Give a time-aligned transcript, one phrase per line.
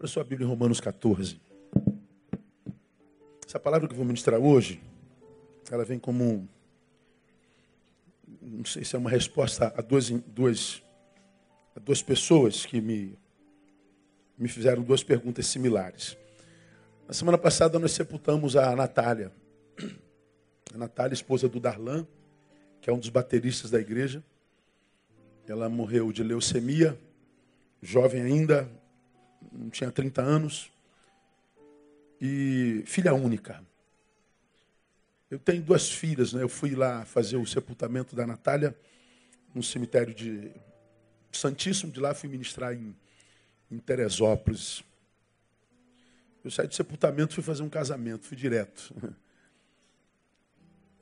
[0.00, 1.38] Abra sua Bíblia em Romanos 14.
[3.46, 4.80] Essa palavra que eu vou ministrar hoje,
[5.70, 6.48] ela vem como,
[8.40, 10.82] não sei se é uma resposta a duas, duas,
[11.76, 13.18] a duas pessoas que me,
[14.38, 16.16] me fizeram duas perguntas similares.
[17.06, 19.30] Na semana passada nós sepultamos a Natália.
[20.72, 22.06] A Natália, esposa do Darlan,
[22.80, 24.24] que é um dos bateristas da igreja.
[25.46, 26.98] Ela morreu de leucemia,
[27.82, 28.79] jovem ainda,
[29.52, 30.70] não tinha 30 anos,
[32.20, 33.64] e filha única.
[35.30, 36.42] Eu tenho duas filhas, né?
[36.42, 38.76] Eu fui lá fazer o sepultamento da Natália
[39.54, 40.50] no cemitério de
[41.32, 42.94] Santíssimo, de lá fui ministrar em,
[43.70, 44.82] em Teresópolis.
[46.44, 48.94] Eu saí do sepultamento, fui fazer um casamento, fui direto.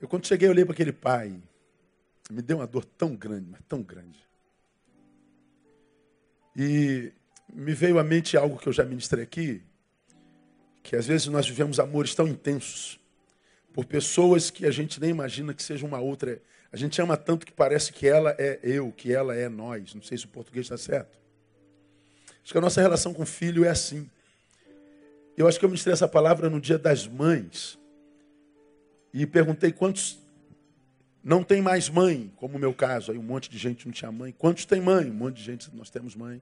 [0.01, 1.41] Eu quando cheguei, eu olhei para aquele pai,
[2.31, 4.17] me deu uma dor tão grande, mas tão grande.
[6.55, 7.11] E
[7.53, 9.61] me veio à mente algo que eu já ministrei aqui,
[10.83, 12.99] que às vezes nós vivemos amores tão intensos
[13.73, 16.41] por pessoas que a gente nem imagina que seja uma outra.
[16.71, 19.93] A gente ama tanto que parece que ela é eu, que ela é nós.
[19.93, 21.17] Não sei se o português está certo.
[22.43, 24.09] Acho que a nossa relação com o filho é assim.
[25.37, 27.77] Eu acho que eu ministrei essa palavra no dia das mães.
[29.13, 30.19] E perguntei quantos
[31.23, 33.11] não tem mais mãe, como o meu caso.
[33.11, 34.33] Aí um monte de gente não tinha mãe.
[34.37, 35.09] Quantos tem mãe?
[35.09, 36.41] Um monte de gente, nós temos mãe.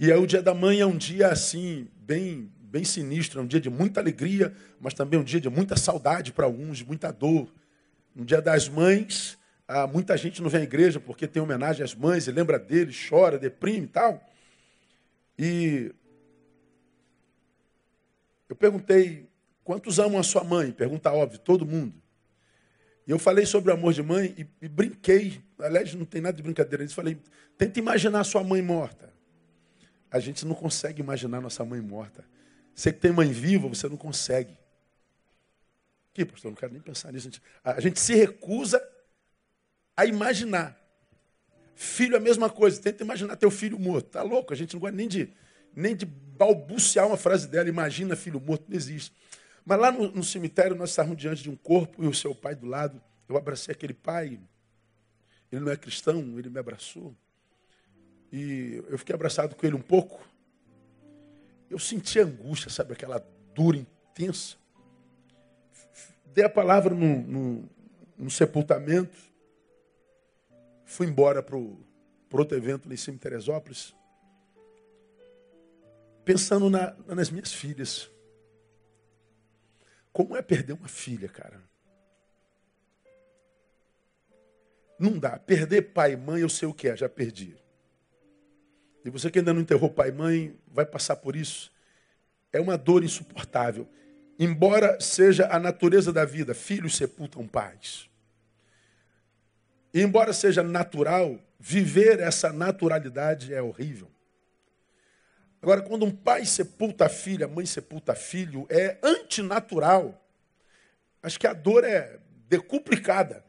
[0.00, 3.46] E aí o dia da mãe é um dia assim, bem, bem sinistro, é um
[3.48, 7.52] dia de muita alegria, mas também um dia de muita saudade para alguns, muita dor.
[8.14, 11.96] No dia das mães, ah, muita gente não vem à igreja porque tem homenagem às
[11.96, 14.24] mães e lembra deles, chora, deprime e tal.
[15.36, 15.92] E
[18.48, 19.28] eu perguntei,
[19.64, 20.70] quantos amam a sua mãe?
[20.70, 22.00] Pergunta óbvia, todo mundo.
[23.04, 25.40] E eu falei sobre o amor de mãe e, e brinquei.
[25.58, 26.84] Aliás, não tem nada de brincadeira.
[26.84, 27.18] Eu falei,
[27.56, 29.17] tenta imaginar a sua mãe morta.
[30.10, 32.24] A gente não consegue imaginar nossa mãe morta.
[32.74, 34.56] Você que tem mãe viva, você não consegue.
[36.14, 37.28] Que, pastor, não quero nem pensar nisso.
[37.28, 38.82] A gente, a gente se recusa
[39.96, 40.76] a imaginar.
[41.74, 42.80] Filho é a mesma coisa.
[42.80, 44.10] Tenta imaginar teu filho morto.
[44.10, 44.52] Tá louco?
[44.52, 45.32] A gente não gosta nem de,
[45.74, 47.68] nem de balbuciar uma frase dela.
[47.68, 48.64] Imagina filho morto.
[48.68, 49.12] Não existe.
[49.64, 52.54] Mas lá no, no cemitério nós estávamos diante de um corpo e o seu pai
[52.54, 53.00] do lado.
[53.28, 54.40] Eu abracei aquele pai.
[55.52, 57.14] Ele não é cristão, ele me abraçou.
[58.32, 60.26] E eu fiquei abraçado com ele um pouco.
[61.70, 63.24] Eu senti angústia, sabe, aquela
[63.54, 64.56] dor intensa.
[66.26, 67.68] Dei a palavra no, no,
[68.16, 69.16] no sepultamento.
[70.84, 73.94] Fui embora para outro evento lá em cima em Teresópolis.
[76.24, 78.10] Pensando na, nas minhas filhas.
[80.12, 81.62] Como é perder uma filha, cara?
[84.98, 85.38] Não dá.
[85.38, 87.56] Perder pai e mãe, eu sei o que é, já perdi.
[89.08, 91.72] E você que ainda não enterrou pai e mãe, vai passar por isso.
[92.52, 93.88] É uma dor insuportável.
[94.38, 98.06] Embora seja a natureza da vida, filhos sepultam pais.
[99.94, 104.10] E embora seja natural, viver essa naturalidade é horrível.
[105.62, 110.22] Agora, quando um pai sepulta a filha, a mãe sepulta filho, é antinatural.
[111.22, 113.42] Acho que a dor é decuplicada.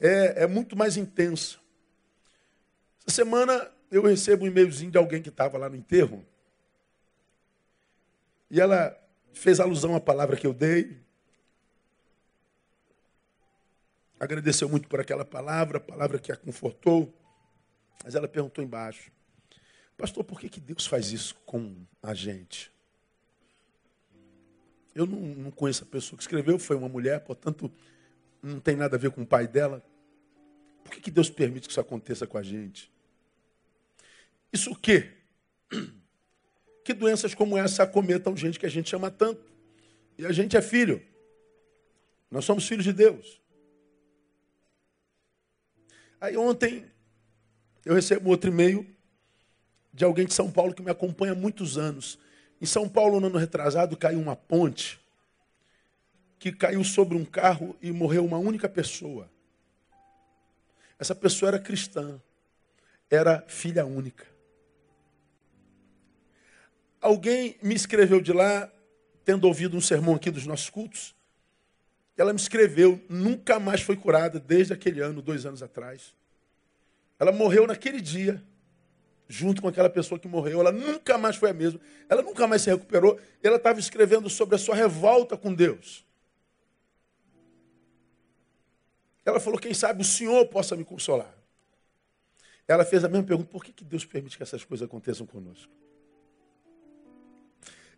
[0.00, 1.58] É, é muito mais intensa.
[3.06, 6.24] Essa semana eu recebo um e-mailzinho de alguém que estava lá no enterro.
[8.50, 8.96] E ela
[9.32, 10.98] fez alusão à palavra que eu dei.
[14.18, 17.12] Agradeceu muito por aquela palavra, a palavra que a confortou.
[18.04, 19.10] Mas ela perguntou embaixo:
[19.96, 22.70] Pastor, por que, que Deus faz isso com a gente?
[24.94, 27.72] Eu não, não conheço a pessoa que escreveu, foi uma mulher, portanto,
[28.42, 29.82] não tem nada a ver com o pai dela.
[30.82, 32.90] Por que, que Deus permite que isso aconteça com a gente?
[34.52, 35.12] Isso o quê?
[36.84, 39.50] Que doenças como essa acometam gente que a gente ama tanto.
[40.18, 41.02] E a gente é filho.
[42.30, 43.40] Nós somos filhos de Deus.
[46.20, 46.84] Aí ontem
[47.84, 48.86] eu recebo outro e-mail
[49.92, 52.18] de alguém de São Paulo que me acompanha há muitos anos.
[52.60, 55.00] Em São Paulo, no ano retrasado, caiu uma ponte
[56.38, 59.30] que caiu sobre um carro e morreu uma única pessoa.
[60.98, 62.20] Essa pessoa era cristã,
[63.10, 64.26] era filha única.
[67.00, 68.70] Alguém me escreveu de lá,
[69.24, 71.14] tendo ouvido um sermão aqui dos nossos cultos.
[72.16, 76.14] Ela me escreveu, nunca mais foi curada desde aquele ano, dois anos atrás.
[77.18, 78.42] Ela morreu naquele dia,
[79.26, 80.60] junto com aquela pessoa que morreu.
[80.60, 81.80] Ela nunca mais foi a mesma.
[82.08, 83.18] Ela nunca mais se recuperou.
[83.42, 86.04] Ela estava escrevendo sobre a sua revolta com Deus.
[89.24, 91.34] Ela falou: quem sabe o Senhor possa me consolar.
[92.68, 95.79] Ela fez a mesma pergunta: por que, que Deus permite que essas coisas aconteçam conosco?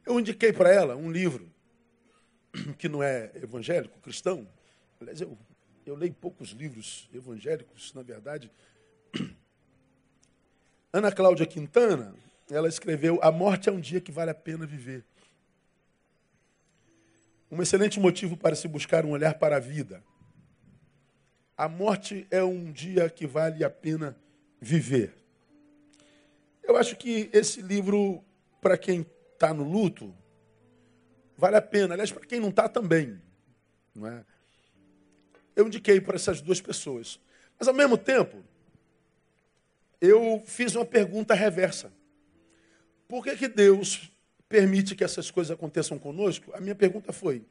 [0.05, 1.51] Eu indiquei para ela um livro
[2.79, 4.49] que não é evangélico, cristão.
[5.01, 5.39] Aliás, eu,
[5.87, 8.51] eu leio poucos livros evangélicos, na verdade.
[10.93, 12.15] Ana Cláudia Quintana,
[12.51, 15.05] ela escreveu A Morte é um Dia que Vale a Pena Viver.
[17.51, 20.03] Um excelente motivo para se buscar um olhar para a vida.
[21.55, 24.17] A morte é um dia que vale a pena
[24.59, 25.15] viver.
[26.63, 28.25] Eu acho que esse livro,
[28.59, 29.05] para quem
[29.43, 30.15] está no luto,
[31.37, 31.95] vale a pena.
[31.95, 33.21] Aliás, para quem não está também.
[33.93, 34.25] Não é?
[35.57, 37.19] Eu indiquei para essas duas pessoas.
[37.59, 38.43] Mas, ao mesmo tempo,
[40.01, 41.93] eu fiz uma pergunta reversa.
[43.09, 44.11] Por que, que Deus
[44.49, 46.53] permite que essas coisas aconteçam conosco?
[46.55, 47.45] A minha pergunta foi: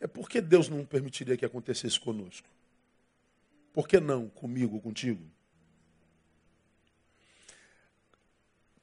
[0.00, 2.48] é por que Deus não permitiria que acontecesse conosco?
[3.72, 5.22] Por que não comigo, contigo?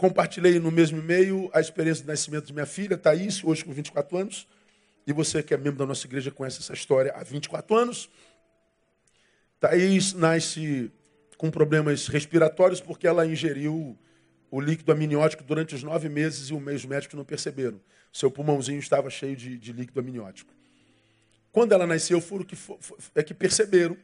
[0.03, 4.17] Compartilhei no mesmo e-mail a experiência do nascimento de minha filha, Thaís, hoje com 24
[4.17, 4.45] anos.
[5.07, 8.09] E você que é membro da nossa igreja conhece essa história há 24 anos.
[9.61, 10.91] Thaís nasce
[11.37, 13.97] com problemas respiratórios porque ela ingeriu
[14.51, 17.79] o líquido amniótico durante os nove meses e um mês os médicos não perceberam.
[18.11, 20.53] Seu pulmãozinho estava cheio de, de líquido amniótico.
[21.49, 22.57] Quando ela nasceu, foram que,
[23.15, 23.95] é que perceberam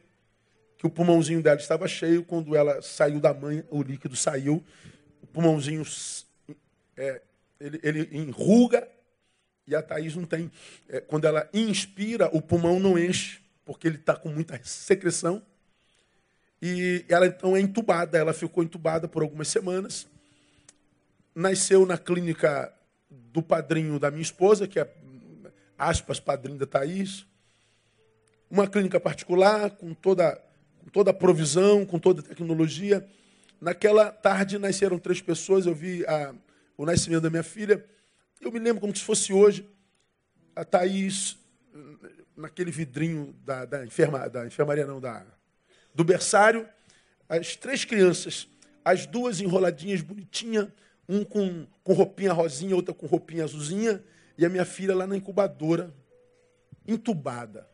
[0.78, 2.24] que o pulmãozinho dela estava cheio.
[2.24, 4.64] Quando ela saiu da mãe, o líquido saiu
[5.22, 5.84] o pulmãozinho
[6.96, 7.22] é,
[7.60, 8.88] ele, ele, enruga
[9.66, 10.50] e a Thaís não tem.
[10.88, 15.42] É, quando ela inspira, o pulmão não enche, porque ele está com muita secreção.
[16.60, 18.18] E ela então é entubada.
[18.18, 20.06] Ela ficou entubada por algumas semanas.
[21.34, 22.72] Nasceu na clínica
[23.08, 24.92] do padrinho da minha esposa, que é,
[25.78, 27.24] aspas, padrinho da Thaís.
[28.50, 30.36] Uma clínica particular, com toda,
[30.80, 33.06] com toda a provisão, com toda a tecnologia.
[33.60, 36.34] Naquela tarde nasceram três pessoas, eu vi a,
[36.78, 37.84] o nascimento da minha filha.
[38.40, 39.68] Eu me lembro como se fosse hoje.
[40.56, 41.36] A Thaís,
[42.34, 45.26] naquele vidrinho da, da, enferma, da enfermaria, não, da,
[45.94, 46.66] do berçário.
[47.28, 48.48] As três crianças,
[48.82, 50.72] as duas enroladinhas, bonitinha,
[51.06, 54.02] um com, com roupinha rosinha, outra com roupinha azulzinha,
[54.38, 55.94] e a minha filha lá na incubadora,
[56.88, 57.68] entubada,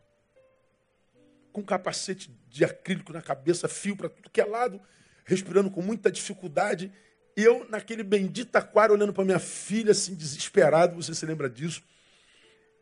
[1.53, 4.81] com capacete de acrílico na cabeça, fio para tudo que é lado
[5.27, 6.91] respirando com muita dificuldade.
[7.35, 11.83] E eu, naquele bendito aquário, olhando para minha filha, assim, desesperado, você se lembra disso?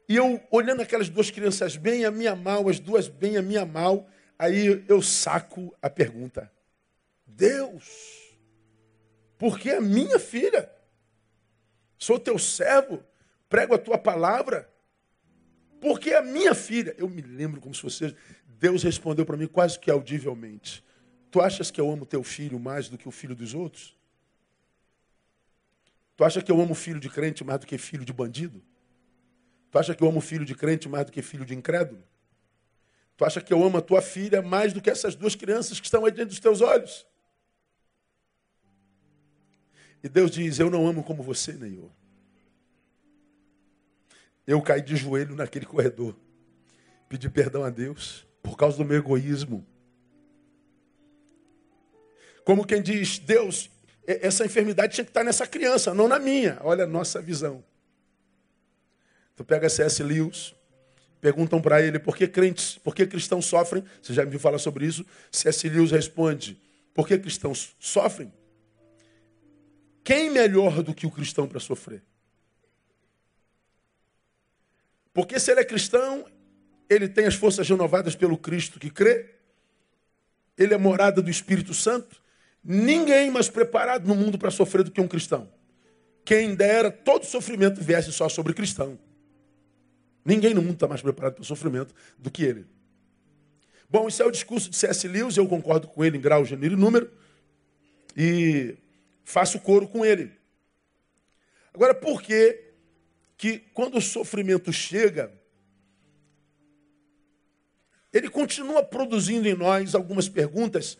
[0.07, 3.65] E eu olhando aquelas duas crianças bem a minha mal, as duas bem a minha
[3.65, 4.07] mal,
[4.37, 6.49] aí eu saco a pergunta:
[7.25, 8.37] Deus,
[9.37, 10.71] por que a minha filha?
[11.97, 13.03] Sou teu servo,
[13.49, 14.69] prego a tua palavra.
[15.81, 16.93] Por que a minha filha?
[16.97, 18.15] Eu me lembro como se fosse.
[18.45, 20.84] Deus respondeu para mim quase que audivelmente:
[21.35, 23.93] Tu achas que eu amo teu filho mais do que o filho dos outros?
[26.15, 28.63] Tu acha que eu amo filho de crente mais do que filho de bandido?
[29.69, 32.01] Tu acha que eu amo filho de crente mais do que filho de incrédulo?
[33.17, 35.87] Tu acha que eu amo a tua filha mais do que essas duas crianças que
[35.87, 37.05] estão aí dentro dos teus olhos?
[40.01, 41.91] E Deus diz: Eu não amo como você, Neil.
[44.47, 46.15] Eu caí de joelho naquele corredor,
[47.09, 49.67] pedi perdão a Deus por causa do meu egoísmo.
[52.45, 53.71] Como quem diz, Deus,
[54.05, 56.59] essa enfermidade tinha que estar nessa criança, não na minha.
[56.61, 57.63] Olha a nossa visão.
[59.35, 60.01] Tu pega C.S.
[60.03, 60.53] Lewis,
[61.19, 63.83] perguntam para ele por que crentes, por que cristãos sofrem.
[63.99, 65.03] Você já me viu falar sobre isso?
[65.31, 65.67] C.S.
[65.67, 66.61] Lewis responde:
[66.93, 68.31] por que cristãos sofrem?
[70.03, 72.03] Quem melhor do que o cristão para sofrer?
[75.11, 76.27] Porque se ele é cristão,
[76.87, 79.33] ele tem as forças renovadas pelo Cristo que crê,
[80.55, 82.23] ele é morada do Espírito Santo,
[82.67, 85.47] Ninguém mais preparado no mundo para sofrer do que um cristão.
[86.25, 88.97] Quem dera todo sofrimento viesse só sobre cristão.
[90.25, 92.65] Ninguém no mundo está mais preparado para o sofrimento do que ele.
[93.87, 95.07] Bom, esse é o discurso de C.S.
[95.07, 97.11] Lewis, eu concordo com ele em grau, gênero e número,
[98.17, 98.75] e
[99.23, 100.31] faço coro com ele.
[101.71, 102.63] Agora, por que
[103.37, 105.31] que quando o sofrimento chega,
[108.11, 110.97] ele continua produzindo em nós algumas perguntas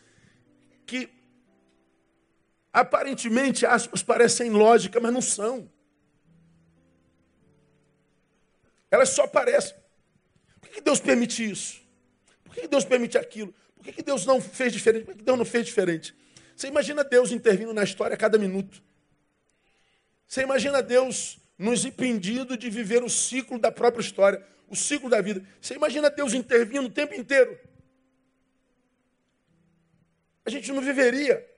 [0.86, 1.10] que
[2.76, 5.72] Aparentemente, aspas, parecem lógicas, mas não são.
[8.92, 9.78] Elas só parecem.
[10.60, 11.82] Por que Deus permite isso?
[12.44, 13.56] Por que Deus permite aquilo?
[13.78, 15.06] Por que Deus não fez diferente?
[15.06, 16.14] Por que Deus não fez diferente?
[16.54, 18.84] Você imagina Deus intervindo na história a cada minuto.
[20.28, 25.22] Você imagina Deus nos impedindo de viver o ciclo da própria história, o ciclo da
[25.22, 25.42] vida.
[25.62, 27.58] Você imagina Deus intervindo o tempo inteiro.
[30.44, 31.55] A gente não viveria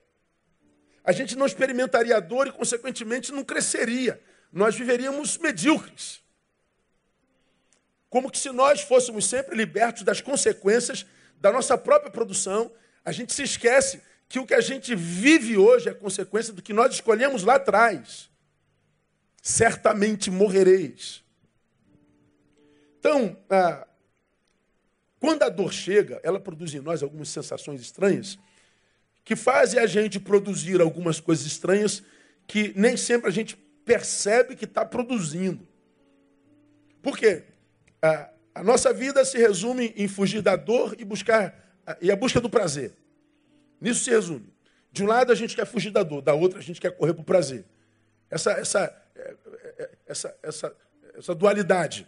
[1.08, 4.22] a gente não experimentaria dor e, consequentemente, não cresceria.
[4.52, 6.22] nós viveríamos medíocres.
[8.10, 11.06] Como que se nós fôssemos sempre libertos das consequências
[11.40, 12.70] da nossa própria produção,
[13.06, 16.74] a gente se esquece que o que a gente vive hoje é consequência do que
[16.74, 18.30] nós escolhemos lá atrás.
[19.42, 21.24] Certamente morrereis.
[23.00, 23.88] Então, ah,
[25.22, 28.38] quando a dor chega, ela produz em nós algumas sensações estranhas
[29.28, 32.02] que fazem a gente produzir algumas coisas estranhas
[32.48, 35.68] que nem sempre a gente percebe que está produzindo.
[37.02, 37.44] Por quê?
[38.02, 41.54] A, a, nossa vida se resume em fugir da dor e buscar
[42.02, 42.94] e a busca do prazer.
[43.82, 44.48] Nisso se resume.
[44.94, 47.14] De um lado a gente quer fugir da dor, da outra a gente quer correr
[47.14, 47.66] para o prazer.
[48.30, 49.36] Essa, essa, é,
[49.78, 50.76] é, essa, essa,
[51.18, 52.08] essa dualidade.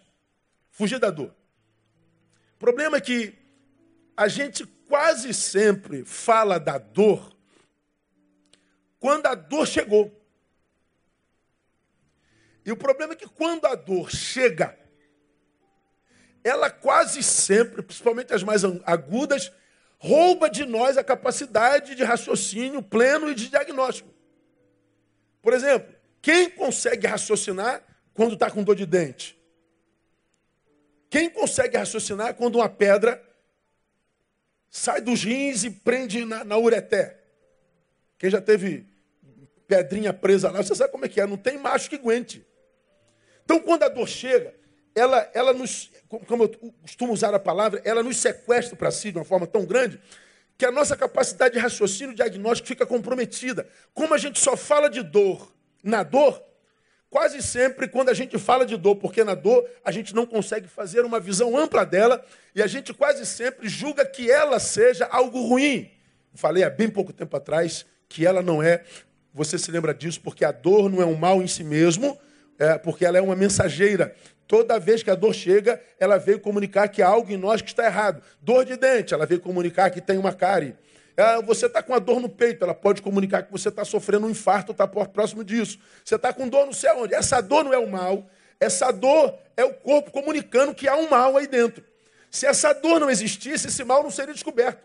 [0.71, 1.35] Fugir da dor.
[2.55, 3.33] O problema é que
[4.15, 7.37] a gente quase sempre fala da dor
[8.99, 10.11] quando a dor chegou.
[12.65, 14.77] E o problema é que quando a dor chega,
[16.43, 19.51] ela quase sempre, principalmente as mais agudas,
[19.99, 24.09] rouba de nós a capacidade de raciocínio pleno e de diagnóstico.
[25.41, 29.39] Por exemplo, quem consegue raciocinar quando está com dor de dente?
[31.09, 33.28] Quem consegue raciocinar quando uma pedra
[34.69, 37.19] sai dos rins e prende na, na ureté?
[38.17, 38.85] Quem já teve
[39.67, 42.45] pedrinha presa lá, você sabe como é que é, não tem macho que aguente.
[43.45, 44.53] Então, quando a dor chega,
[44.95, 45.91] ela, ela nos,
[46.27, 46.49] como eu
[46.81, 49.99] costumo usar a palavra, ela nos sequestra para si de uma forma tão grande
[50.57, 53.67] que a nossa capacidade de raciocínio diagnóstico fica comprometida.
[53.93, 56.43] Como a gente só fala de dor na dor,
[57.09, 60.67] quase sempre quando a gente fala de dor, porque na dor a gente não consegue
[60.67, 62.23] fazer uma visão ampla dela
[62.53, 65.89] e a gente quase sempre julga que ela seja algo ruim.
[66.33, 68.83] Falei há bem pouco tempo atrás que ela não é.
[69.33, 72.17] Você se lembra disso porque a dor não é um mal em si mesmo,
[72.57, 74.15] é, porque ela é uma mensageira.
[74.47, 77.69] Toda vez que a dor chega, ela veio comunicar que há algo em nós que
[77.69, 78.21] está errado.
[78.41, 80.75] Dor de dente, ela veio comunicar que tem uma cárie.
[81.19, 84.25] É, você está com a dor no peito, ela pode comunicar que você está sofrendo
[84.25, 85.77] um infarto, está próximo disso.
[86.01, 87.13] Você está com dor não sei aonde.
[87.13, 88.25] Essa dor não é o mal,
[88.57, 91.83] essa dor é o corpo comunicando que há um mal aí dentro.
[92.31, 94.81] Se essa dor não existisse, esse mal não seria descoberto.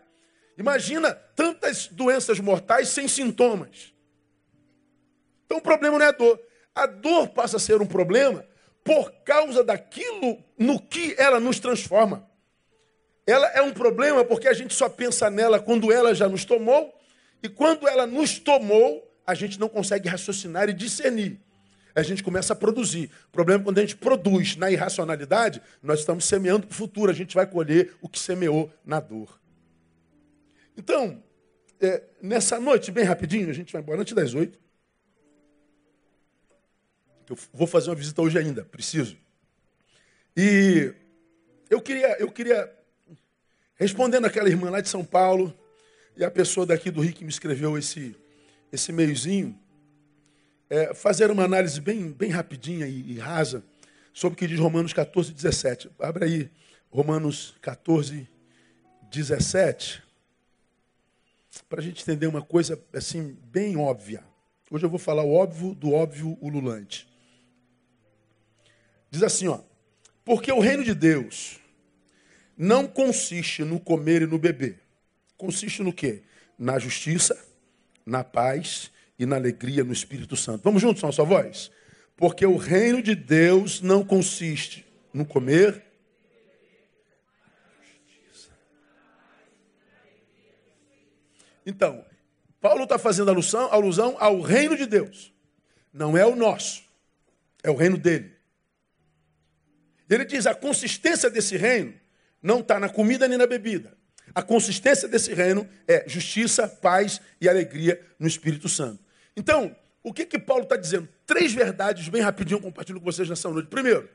[0.58, 3.94] Imagina tantas doenças mortais sem sintomas.
[5.46, 6.40] Então o problema não é a dor.
[6.74, 8.44] A dor passa a ser um problema
[8.82, 12.28] por causa daquilo no que ela nos transforma.
[13.26, 16.94] Ela é um problema porque a gente só pensa nela quando ela já nos tomou,
[17.42, 21.40] e quando ela nos tomou, a gente não consegue raciocinar e discernir.
[21.94, 23.10] A gente começa a produzir.
[23.28, 27.10] O problema é quando a gente produz na irracionalidade, nós estamos semeando para o futuro,
[27.10, 29.38] a gente vai colher o que semeou na dor.
[30.76, 31.22] Então,
[31.80, 34.58] é, nessa noite, bem rapidinho, a gente vai embora antes das oito.
[37.28, 39.16] Eu vou fazer uma visita hoje ainda, preciso.
[40.36, 40.92] E
[41.70, 42.72] eu queria, eu queria
[43.76, 45.56] respondendo aquela irmã lá de São Paulo
[46.16, 48.16] e a pessoa daqui do Rio que me escreveu esse
[48.74, 49.56] esse meiozinho,
[50.68, 53.64] é, fazer uma análise bem, bem rapidinha e, e, rasa
[54.12, 55.90] sobre o que diz Romanos 14, 17.
[56.00, 56.50] Abre aí
[56.90, 58.28] Romanos 14,
[59.10, 60.02] 17,
[61.68, 64.24] para a gente entender uma coisa assim bem óbvia.
[64.68, 67.08] Hoje eu vou falar o óbvio do óbvio ululante.
[69.08, 69.60] Diz assim, ó:
[70.24, 71.60] Porque o reino de Deus
[72.56, 74.80] não consiste no comer e no beber.
[75.36, 76.22] Consiste no quê?
[76.58, 77.36] Na justiça,
[78.06, 80.62] na paz e na alegria no Espírito Santo.
[80.62, 81.70] Vamos juntos, nossa voz?
[82.16, 85.82] Porque o reino de Deus não consiste no comer.
[91.66, 92.04] Então,
[92.60, 95.32] Paulo está fazendo alusão, alusão ao reino de Deus.
[95.92, 96.82] Não é o nosso,
[97.62, 98.34] é o reino dele.
[100.08, 101.94] Ele diz: a consistência desse reino
[102.44, 103.96] não está na comida nem na bebida.
[104.34, 109.02] A consistência desse reino é justiça, paz e alegria no Espírito Santo.
[109.34, 111.08] Então, o que que Paulo está dizendo?
[111.24, 113.68] Três verdades, bem rapidinho, compartilho com vocês nessa noite.
[113.68, 114.10] Primeiro,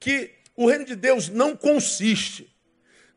[0.00, 2.50] que o reino de Deus não consiste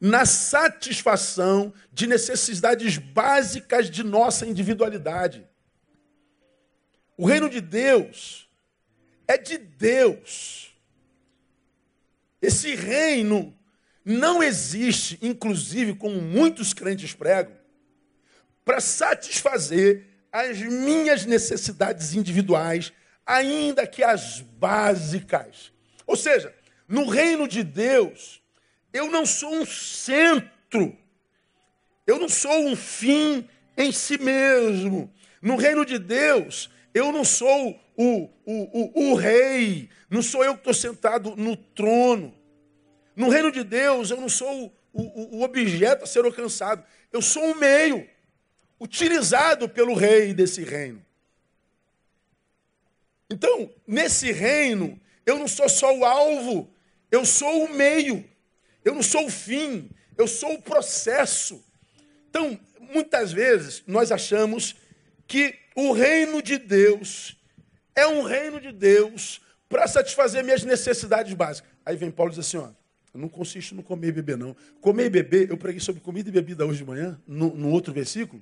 [0.01, 5.47] na satisfação de necessidades básicas de nossa individualidade.
[7.15, 8.49] O reino de Deus
[9.25, 10.75] é de Deus.
[12.41, 13.57] Esse reino
[14.09, 17.53] não existe, inclusive, como muitos crentes pregam,
[18.65, 22.91] para satisfazer as minhas necessidades individuais,
[23.23, 25.71] ainda que as básicas.
[26.07, 26.51] Ou seja,
[26.87, 28.41] no reino de Deus,
[28.91, 30.97] eu não sou um centro,
[32.07, 33.47] eu não sou um fim
[33.77, 35.13] em si mesmo.
[35.39, 40.53] No reino de Deus, Eu não sou o, o, o, o rei, não sou eu
[40.53, 42.33] que estou sentado no trono.
[43.19, 46.81] No reino de Deus, eu não sou o, o, o objeto a ser alcançado.
[47.11, 48.07] Eu sou um meio
[48.79, 51.05] utilizado pelo rei desse reino.
[53.29, 56.73] Então, nesse reino, eu não sou só o alvo,
[57.11, 58.23] eu sou o meio.
[58.85, 61.61] Eu não sou o fim, eu sou o processo.
[62.29, 64.77] Então, muitas vezes nós achamos
[65.27, 67.35] que o reino de Deus
[67.93, 71.69] é um reino de Deus para satisfazer minhas necessidades básicas.
[71.85, 72.78] Aí vem Paulo e diz assim: ó,
[73.13, 74.55] não consiste no comer e beber, não.
[74.81, 77.93] Comer e beber, eu preguei sobre comida e bebida hoje de manhã, no, no outro
[77.93, 78.41] versículo.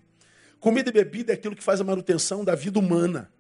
[0.60, 3.32] Comida e bebida é aquilo que faz a manutenção da vida humana.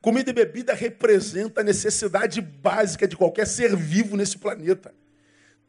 [0.00, 4.94] Comida e bebida representa a necessidade básica de qualquer ser vivo nesse planeta.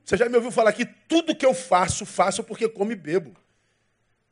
[0.05, 3.36] Você já me ouviu falar que tudo que eu faço, faço porque como e bebo.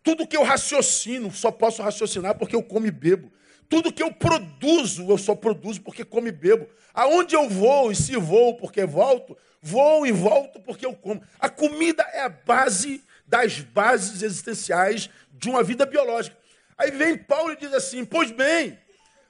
[0.02, 3.32] Tudo que eu raciocino, só posso raciocinar porque eu como e bebo.
[3.70, 6.68] Tudo que eu produzo, eu só produzo porque como e bebo.
[6.92, 11.22] Aonde eu vou e se vou porque volto, vou e volto porque eu como.
[11.40, 16.36] A comida é a base das bases existenciais de uma vida biológica.
[16.76, 18.78] Aí vem Paulo e diz assim: Pois bem,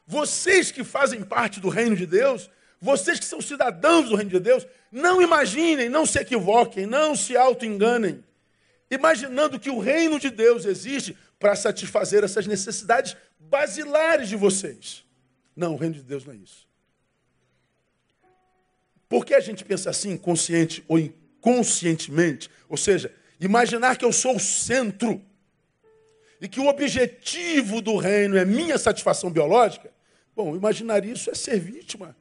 [0.08, 4.40] vocês que fazem parte do reino de Deus, vocês que são cidadãos do reino de
[4.40, 8.24] Deus, não imaginem, não se equivoquem, não se auto-enganem,
[8.90, 15.06] imaginando que o reino de Deus existe para satisfazer essas necessidades basilares de vocês.
[15.56, 16.68] Não, o reino de Deus não é isso.
[19.08, 22.50] Por que a gente pensa assim, consciente ou inconscientemente?
[22.68, 25.22] Ou seja, imaginar que eu sou o centro
[26.40, 29.90] e que o objetivo do reino é minha satisfação biológica.
[30.36, 32.16] Bom, imaginar isso é ser vítima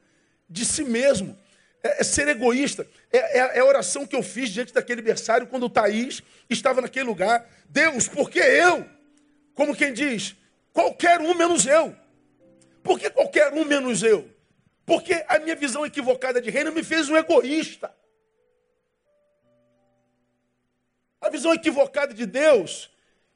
[0.49, 1.37] de si mesmo.
[1.83, 2.87] É, é ser egoísta.
[3.11, 6.81] É, é, é, a oração que eu fiz diante daquele berçário quando o Thaís estava
[6.81, 7.47] naquele lugar.
[7.69, 8.85] Deus, por que eu?
[9.59, 10.37] Como quem diz,
[10.71, 11.93] qualquer um menos eu.
[12.81, 14.33] Por que qualquer um menos eu?
[14.85, 17.93] Porque a minha visão equivocada de reino me fez um egoísta.
[21.19, 22.89] A visão equivocada de Deus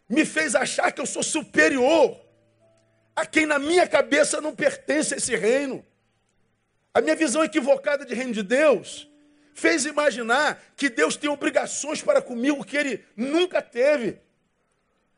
[0.07, 2.17] me fez achar que eu sou superior
[3.13, 5.86] a quem na minha cabeça não pertence a esse reino.
[6.93, 9.09] A minha visão equivocada de reino de Deus
[9.53, 14.21] fez imaginar que Deus tem obrigações para comigo que ele nunca teve.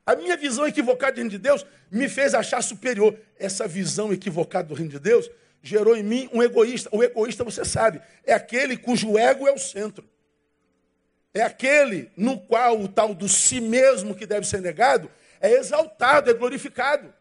[0.05, 3.17] A minha visão equivocada de reino de Deus me fez achar superior.
[3.39, 5.29] Essa visão equivocada do reino de Deus
[5.63, 6.89] gerou em mim um egoísta.
[6.91, 10.07] O egoísta, você sabe, é aquele cujo ego é o centro.
[11.33, 15.09] É aquele no qual o tal do si mesmo que deve ser negado
[15.41, 17.13] é exaltado, é glorificado.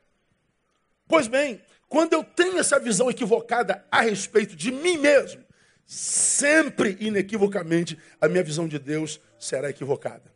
[1.08, 5.42] Pois bem, quando eu tenho essa visão equivocada a respeito de mim mesmo,
[5.86, 10.32] sempre, inequivocamente, a minha visão de Deus será equivocada.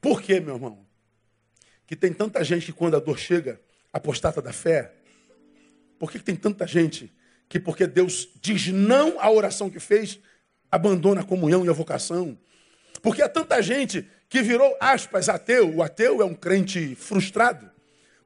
[0.00, 0.87] Por quê, meu irmão?
[1.88, 3.60] Que tem tanta gente que quando a dor chega,
[3.92, 4.92] apostata da fé.
[5.98, 7.12] Por que, que tem tanta gente
[7.48, 10.20] que, porque Deus diz não à oração que fez,
[10.70, 12.38] abandona a comunhão e a vocação?
[13.02, 15.74] Porque há tanta gente que virou, aspas, ateu.
[15.74, 17.70] O ateu é um crente frustrado.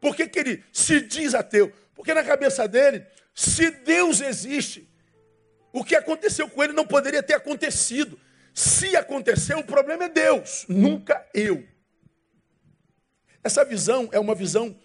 [0.00, 1.72] Por que, que ele se diz ateu?
[1.94, 4.88] Porque na cabeça dele, se Deus existe,
[5.72, 8.18] o que aconteceu com ele não poderia ter acontecido.
[8.52, 11.64] Se aconteceu, o problema é Deus, nunca eu.
[13.42, 14.76] Essa visão é uma visão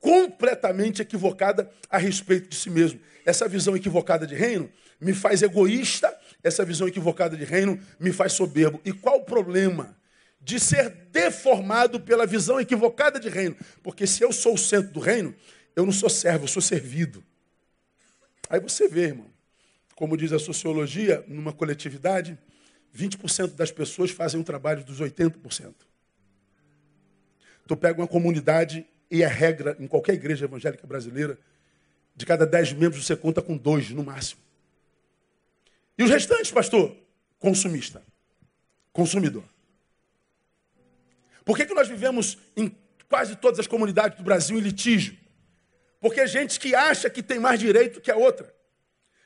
[0.00, 3.00] completamente equivocada a respeito de si mesmo.
[3.24, 8.34] Essa visão equivocada de reino me faz egoísta, essa visão equivocada de reino me faz
[8.34, 8.80] soberbo.
[8.84, 9.96] E qual o problema
[10.40, 13.56] de ser deformado pela visão equivocada de reino?
[13.82, 15.34] Porque se eu sou o centro do reino,
[15.74, 17.24] eu não sou servo, eu sou servido.
[18.48, 19.30] Aí você vê, irmão,
[19.96, 22.38] como diz a sociologia, numa coletividade,
[22.94, 25.74] 20% das pessoas fazem o trabalho dos 80%.
[27.66, 31.38] Tu pega uma comunidade e é regra em qualquer igreja evangélica brasileira,
[32.16, 34.40] de cada 10 membros você conta com dois no máximo.
[35.98, 36.96] E os restantes, pastor?
[37.38, 38.02] Consumista.
[38.92, 39.44] Consumidor.
[41.44, 42.74] Por que, que nós vivemos em
[43.08, 45.16] quase todas as comunidades do Brasil em litígio?
[46.00, 48.53] Porque é gente que acha que tem mais direito que a outra.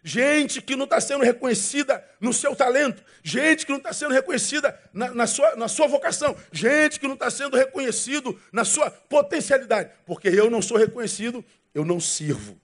[0.03, 3.03] Gente que não está sendo reconhecida no seu talento.
[3.23, 6.37] Gente que não está sendo reconhecida na, na, sua, na sua vocação.
[6.53, 9.91] Gente que não está sendo reconhecido na sua potencialidade.
[10.07, 12.61] Porque eu não sou reconhecido, eu não sirvo.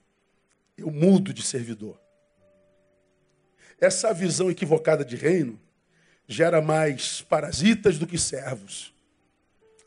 [0.77, 2.01] Eu mudo de servidor.
[3.81, 5.61] Essa visão equivocada de reino
[6.27, 8.95] gera mais parasitas do que servos.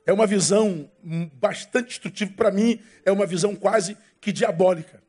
[0.05, 0.89] É uma visão
[1.33, 5.01] bastante destrutiva para mim, é uma visão quase que diabólica.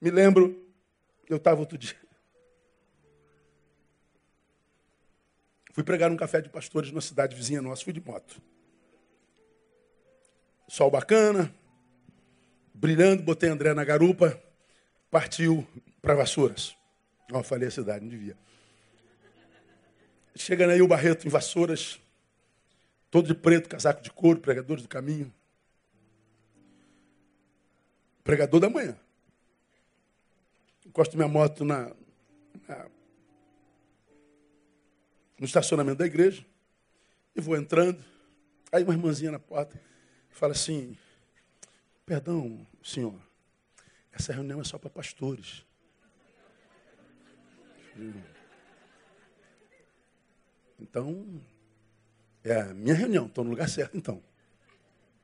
[0.00, 0.65] Me lembro,
[1.28, 1.96] eu estava outro dia.
[5.72, 8.40] Fui pregar um café de pastores numa cidade vizinha nossa, fui de moto.
[10.68, 11.54] Sol bacana,
[12.72, 14.42] brilhando, botei André na garupa,
[15.10, 15.66] partiu
[16.00, 16.74] para Vassouras.
[17.30, 18.36] Ó, falei a cidade, não devia.
[20.34, 22.00] Chegando aí o Barreto em Vassouras,
[23.10, 25.32] todo de preto, casaco de couro, pregadores do caminho.
[28.24, 28.96] Pregador da manhã.
[30.96, 31.94] Encosto minha moto na,
[32.66, 32.88] na,
[35.38, 36.42] no estacionamento da igreja
[37.34, 38.02] e vou entrando.
[38.72, 39.78] Aí uma irmãzinha na porta
[40.30, 40.96] fala assim:
[42.06, 43.14] Perdão, senhor,
[44.10, 45.66] essa reunião é só para pastores.
[50.80, 51.42] Então,
[52.42, 54.22] é a minha reunião, estou no lugar certo então.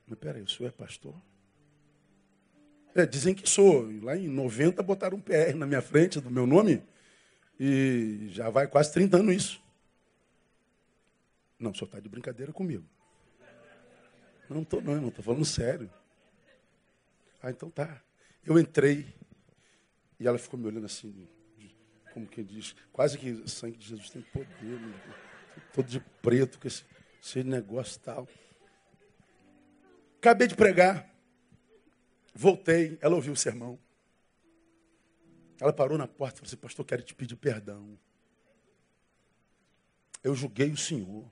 [0.07, 1.15] Mas peraí, o senhor é pastor?
[2.95, 3.91] É, dizem que sou.
[4.03, 6.83] Lá em 90 botaram um PR na minha frente do meu nome.
[7.59, 9.63] E já vai quase 30 anos isso.
[11.59, 12.85] Não, o senhor está de brincadeira comigo.
[14.49, 15.91] Não estou não, irmão, estou falando sério.
[17.43, 18.03] Ah, então tá.
[18.45, 19.07] Eu entrei
[20.19, 21.27] e ela ficou me olhando assim,
[22.13, 24.79] como quem diz, quase que o sangue de Jesus tem poder,
[25.73, 26.85] todo de preto, com esse,
[27.23, 28.29] esse negócio tal.
[30.19, 31.12] Acabei de pregar,
[32.35, 33.79] voltei, ela ouviu o sermão.
[35.61, 37.99] Ela parou na porta e falou assim, pastor, quero te pedir perdão.
[40.23, 41.31] Eu julguei o senhor.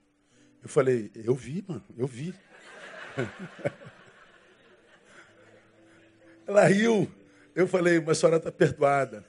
[0.63, 2.35] Eu falei, eu vi, mano, eu vi.
[6.47, 7.11] Ela riu.
[7.55, 9.25] Eu falei, mas a senhora está perdoada.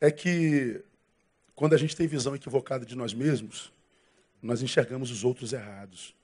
[0.00, 0.84] É que
[1.54, 3.72] quando a gente tem visão equivocada de nós mesmos,
[4.42, 6.14] nós enxergamos os outros errados.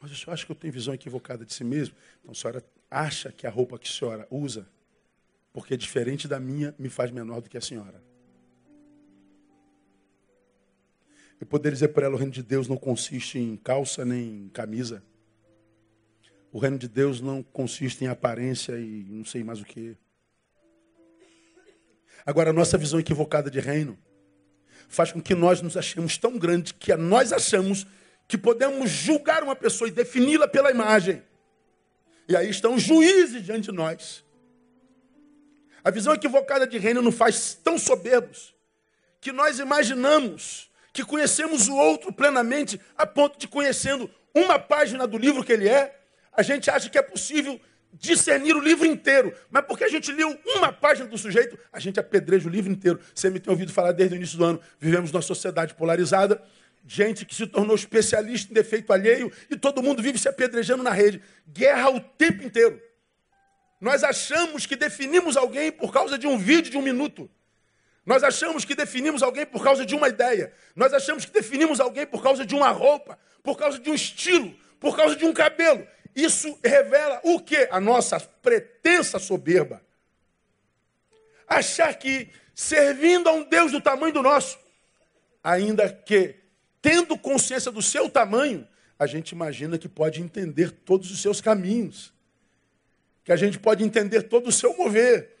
[0.00, 1.94] Mas a senhora acha que eu tenho visão equivocada de si mesmo?
[2.20, 4.68] Então a senhora acha que a roupa que a senhora usa,
[5.52, 8.02] porque é diferente da minha, me faz menor do que a senhora.
[11.40, 14.48] Eu poderia dizer para ela: o reino de Deus não consiste em calça nem em
[14.48, 15.02] camisa.
[16.50, 19.96] O reino de Deus não consiste em aparência e não sei mais o que.
[22.24, 23.98] Agora, a nossa visão equivocada de reino
[24.88, 27.86] faz com que nós nos achemos tão grandes que nós achamos
[28.28, 31.22] que podemos julgar uma pessoa e defini-la pela imagem.
[32.28, 34.22] E aí estão os juízes diante de nós.
[35.82, 38.54] A visão equivocada de reino nos faz tão soberbos
[39.20, 45.16] que nós imaginamos que conhecemos o outro plenamente, a ponto de conhecendo uma página do
[45.16, 45.98] livro que ele é,
[46.32, 47.58] a gente acha que é possível
[47.92, 49.34] discernir o livro inteiro.
[49.50, 53.00] Mas porque a gente leu uma página do sujeito, a gente apedreja o livro inteiro.
[53.14, 54.60] Você me tem ouvido falar desde o início do ano.
[54.78, 56.42] Vivemos numa sociedade polarizada,
[56.88, 60.90] gente que se tornou especialista em defeito alheio e todo mundo vive se apedrejando na
[60.90, 61.22] rede.
[61.46, 62.80] Guerra o tempo inteiro.
[63.78, 67.30] Nós achamos que definimos alguém por causa de um vídeo de um minuto.
[68.06, 70.50] Nós achamos que definimos alguém por causa de uma ideia.
[70.74, 74.56] Nós achamos que definimos alguém por causa de uma roupa, por causa de um estilo,
[74.80, 75.86] por causa de um cabelo.
[76.16, 77.68] Isso revela o que?
[77.70, 79.82] A nossa pretensa soberba.
[81.46, 84.58] Achar que servindo a um Deus do tamanho do nosso,
[85.44, 86.47] ainda que
[86.88, 88.66] tendo consciência do seu tamanho,
[88.98, 92.14] a gente imagina que pode entender todos os seus caminhos,
[93.22, 95.36] que a gente pode entender todo o seu mover,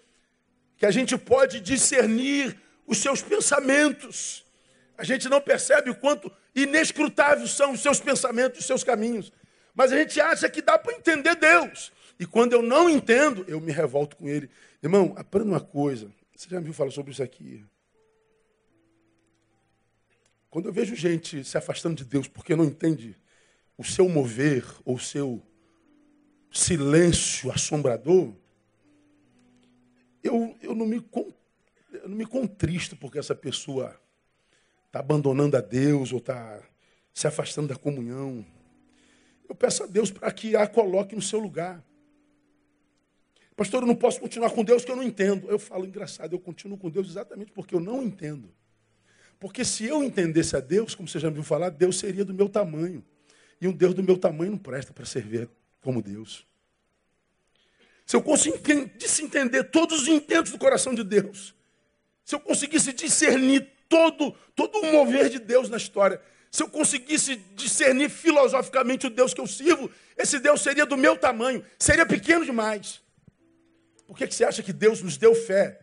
[0.76, 2.54] que a gente pode discernir
[2.86, 4.44] os seus pensamentos.
[4.98, 9.32] A gente não percebe o quanto inescrutáveis são os seus pensamentos, os seus caminhos.
[9.74, 11.90] Mas a gente acha que dá para entender Deus.
[12.20, 14.50] E quando eu não entendo, eu me revolto com ele.
[14.82, 16.10] Irmão, aprenda uma coisa.
[16.36, 17.64] Você já me viu falar sobre isso aqui?
[20.50, 23.16] Quando eu vejo gente se afastando de Deus porque não entende
[23.76, 25.42] o seu mover ou o seu
[26.50, 28.32] silêncio assombrador,
[30.22, 30.96] eu, eu, não me,
[31.92, 33.98] eu não me contristo porque essa pessoa
[34.86, 36.60] está abandonando a Deus ou está
[37.12, 38.44] se afastando da comunhão.
[39.48, 41.84] Eu peço a Deus para que a coloque no seu lugar.
[43.54, 45.48] Pastor, eu não posso continuar com Deus que eu não entendo.
[45.50, 48.54] Eu falo, engraçado, eu continuo com Deus exatamente porque eu não entendo.
[49.38, 52.34] Porque se eu entendesse a Deus, como você já me viu falar, Deus seria do
[52.34, 53.04] meu tamanho.
[53.60, 55.48] E um Deus do meu tamanho não presta para servir
[55.80, 56.48] como Deus
[58.08, 61.54] se eu conseguisse entender todos os intentos do coração de Deus,
[62.24, 66.18] se eu conseguisse discernir todo, todo o mover de Deus na história,
[66.50, 71.18] se eu conseguisse discernir filosoficamente o Deus que eu sirvo, esse Deus seria do meu
[71.18, 73.02] tamanho, seria pequeno demais.
[74.06, 75.78] Por que, que você acha que Deus nos deu fé?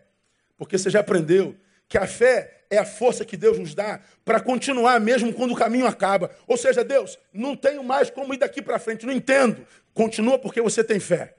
[0.57, 1.55] Porque você já aprendeu
[1.87, 5.55] que a fé é a força que Deus nos dá para continuar mesmo quando o
[5.55, 6.31] caminho acaba.
[6.47, 9.65] Ou seja, Deus, não tenho mais como ir daqui para frente, não entendo.
[9.93, 11.35] Continua porque você tem fé.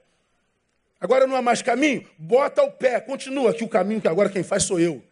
[0.99, 2.07] Agora não há mais caminho?
[2.17, 5.03] Bota o pé, continua que o caminho que agora quem faz sou eu.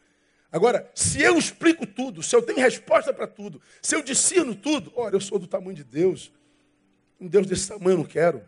[0.51, 4.91] Agora, se eu explico tudo, se eu tenho resposta para tudo, se eu discerno tudo,
[4.95, 6.31] olha, eu sou do tamanho de Deus.
[7.19, 8.41] Um Deus desse tamanho eu não quero.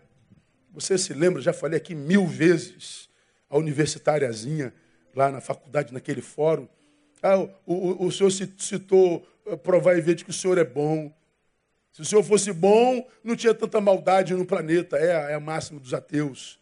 [0.73, 3.09] Você se lembra, já falei aqui mil vezes,
[3.49, 4.73] a universitáriazinha
[5.13, 6.67] lá na faculdade, naquele fórum.
[7.21, 10.63] Ah, o, o, o senhor citou eh, provar e ver de que o senhor é
[10.63, 11.11] bom.
[11.91, 14.97] Se o senhor fosse bom, não tinha tanta maldade no planeta.
[14.97, 16.59] É, é a máxima dos ateus.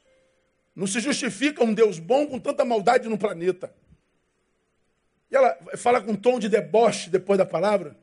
[0.75, 3.73] Não se justifica um Deus bom com tanta maldade no planeta.
[5.31, 7.97] E ela fala com um tom de deboche depois da palavra.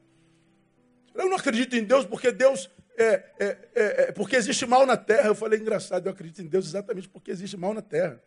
[1.14, 4.96] Eu não acredito em Deus porque Deus é, é, é, é, porque existe mal na
[4.96, 5.28] terra.
[5.28, 8.22] Eu falei, engraçado, eu acredito em Deus exatamente porque existe mal na terra.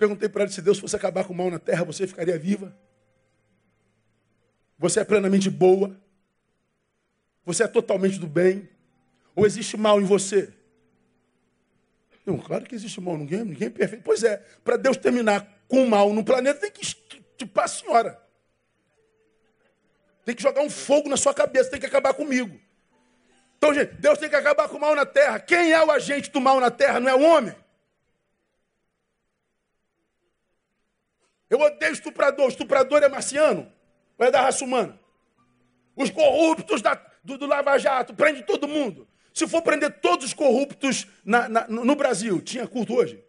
[0.00, 2.74] Perguntei para ele se Deus fosse acabar com o mal na terra, você ficaria viva?
[4.78, 5.94] Você é plenamente boa?
[7.44, 8.66] Você é totalmente do bem?
[9.36, 10.54] Ou existe mal em você?
[12.24, 14.02] Não, claro que existe mal, ninguém, ninguém é perfeito.
[14.02, 18.22] Pois é, para Deus terminar com o mal no planeta, tem que estupar a senhora.
[20.24, 22.58] Tem que jogar um fogo na sua cabeça, tem que acabar comigo.
[23.58, 25.38] Então, gente, Deus tem que acabar com o mal na terra.
[25.38, 26.98] Quem é o agente do mal na terra?
[27.00, 27.54] Não é o homem.
[31.50, 32.48] Eu odeio estuprador.
[32.48, 33.70] Estuprador é marciano?
[34.16, 34.98] Ou é da raça humana?
[35.96, 39.08] Os corruptos da, do, do Lava Jato, prende todo mundo.
[39.34, 43.24] Se for prender todos os corruptos na, na, no Brasil, tinha culto hoje?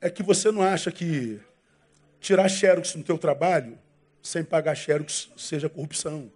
[0.00, 1.40] É que você não acha que
[2.20, 3.78] tirar xerox no teu trabalho
[4.22, 6.30] sem pagar xerox seja corrupção.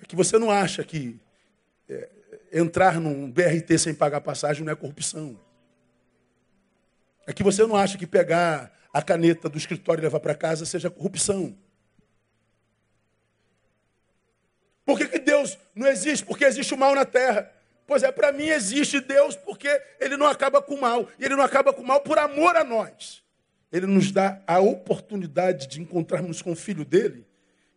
[0.00, 1.20] É que você não acha que
[1.90, 2.08] é,
[2.52, 5.38] entrar num BRT sem pagar passagem não é corrupção.
[7.26, 10.64] É que você não acha que pegar a caneta do escritório e levar para casa
[10.64, 11.56] seja corrupção.
[14.84, 16.24] Por que, que Deus não existe?
[16.24, 17.50] Porque existe o mal na terra.
[17.86, 21.08] Pois é, para mim existe Deus porque ele não acaba com o mal.
[21.18, 23.22] E ele não acaba com o mal por amor a nós.
[23.72, 27.29] Ele nos dá a oportunidade de encontrarmos com o Filho dele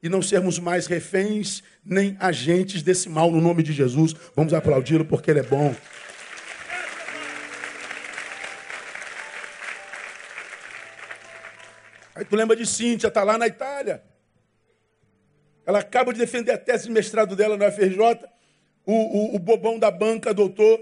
[0.03, 4.13] e não sermos mais reféns nem agentes desse mal no nome de Jesus.
[4.35, 5.73] Vamos aplaudi-lo porque ele é bom.
[12.13, 14.03] Aí tu lembra de Cíntia, está lá na Itália.
[15.65, 18.19] Ela acaba de defender a tese de mestrado dela na FRJ
[18.85, 20.81] o, o, o bobão da banca, doutor,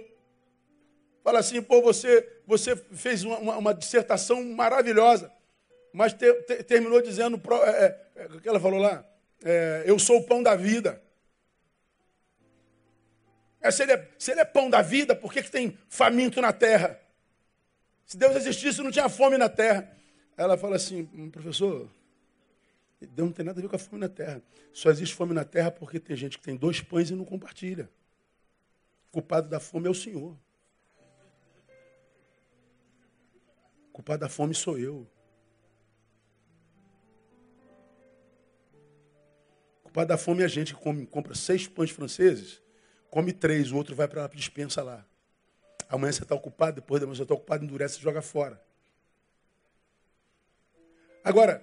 [1.24, 5.32] fala assim, pô, você, você fez uma, uma, uma dissertação maravilhosa,
[5.94, 9.06] mas te, te, terminou dizendo, é, é, é, o que ela falou lá?
[9.44, 11.02] É, eu sou o pão da vida.
[13.60, 16.42] É, se, ele é, se ele é pão da vida, por que, que tem faminto
[16.42, 17.00] na terra?
[18.06, 19.96] Se Deus existisse, não tinha fome na terra.
[20.36, 21.90] Ela fala assim, hum, professor,
[23.00, 24.42] Deus não tem nada a ver com a fome na terra.
[24.74, 27.90] Só existe fome na terra porque tem gente que tem dois pães e não compartilha.
[29.10, 30.36] O culpado da fome é o Senhor.
[33.90, 35.08] O culpado da fome sou eu.
[39.92, 42.62] Culpado da fome a gente que come, compra seis pães franceses,
[43.10, 45.06] come três, o outro vai para a dispensa lá.
[45.90, 48.64] Amanhã você está ocupado, depois da manhã você está ocupado, endurece e joga fora.
[51.22, 51.62] Agora,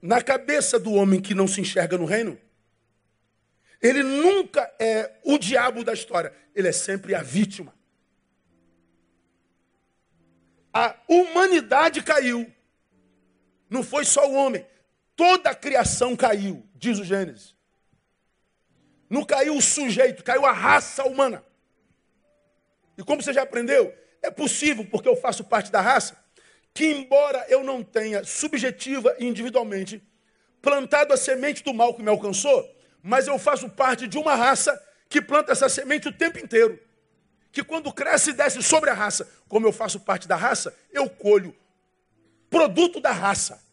[0.00, 2.40] na cabeça do homem que não se enxerga no reino,
[3.82, 7.74] ele nunca é o diabo da história, ele é sempre a vítima.
[10.72, 12.50] A humanidade caiu.
[13.68, 14.64] Não foi só o homem.
[15.20, 17.54] Toda a criação caiu, diz o Gênesis.
[19.10, 21.44] Não caiu o sujeito, caiu a raça humana.
[22.96, 26.16] E como você já aprendeu, é possível, porque eu faço parte da raça,
[26.72, 30.02] que, embora eu não tenha subjetiva e individualmente
[30.62, 34.82] plantado a semente do mal que me alcançou, mas eu faço parte de uma raça
[35.06, 36.80] que planta essa semente o tempo inteiro.
[37.52, 41.10] Que quando cresce e desce sobre a raça, como eu faço parte da raça, eu
[41.10, 41.54] colho
[42.48, 43.68] produto da raça.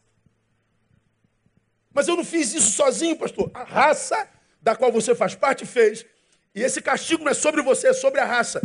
[1.98, 3.50] Mas eu não fiz isso sozinho, pastor.
[3.56, 4.30] A raça
[4.62, 6.06] da qual você faz parte fez.
[6.54, 8.62] E esse castigo não é sobre você, é sobre a raça.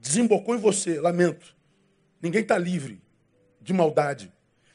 [0.00, 1.54] Desembocou em você, lamento.
[2.20, 3.00] Ninguém está livre
[3.60, 4.32] de maldade.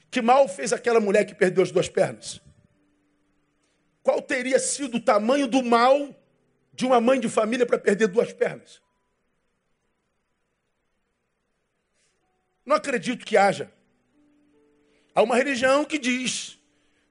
[0.10, 2.40] Que mal fez aquela mulher que perdeu as duas pernas?
[4.02, 6.16] Qual teria sido o tamanho do mal
[6.74, 8.82] de uma mãe de família para perder duas pernas?
[12.66, 13.70] Não acredito que haja.
[15.14, 16.59] Há uma religião que diz,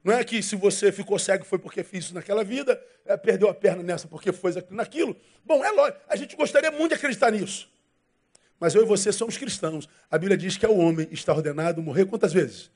[0.03, 3.49] não é que se você ficou cego foi porque fez isso naquela vida, é, perdeu
[3.49, 5.15] a perna nessa porque foi naquilo.
[5.43, 7.69] Bom, é lógico, a gente gostaria muito de acreditar nisso.
[8.59, 9.87] Mas eu e você somos cristãos.
[10.09, 12.69] A Bíblia diz que é o homem está ordenado morrer quantas vezes?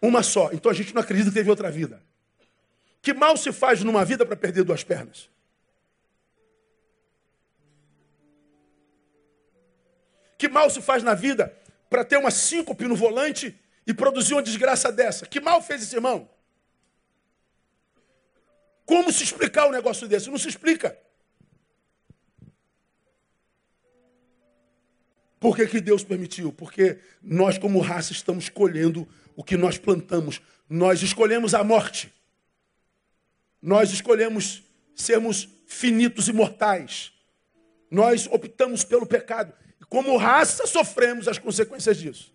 [0.00, 0.50] Uma só.
[0.52, 2.02] Então a gente não acredita que teve outra vida.
[3.00, 5.28] Que mal se faz numa vida para perder duas pernas?
[10.38, 11.54] Que mal se faz na vida
[11.88, 15.26] para ter uma síncope no volante e produzir uma desgraça dessa?
[15.26, 16.28] Que mal fez esse irmão?
[18.84, 20.30] Como se explicar um negócio desse?
[20.30, 20.96] Não se explica.
[25.42, 26.52] Por que, que Deus permitiu?
[26.52, 30.40] Porque nós, como raça, estamos colhendo o que nós plantamos.
[30.68, 32.12] Nós escolhemos a morte.
[33.60, 34.62] Nós escolhemos
[34.94, 37.12] sermos finitos e mortais.
[37.90, 39.52] Nós optamos pelo pecado.
[39.80, 42.32] E como raça, sofremos as consequências disso.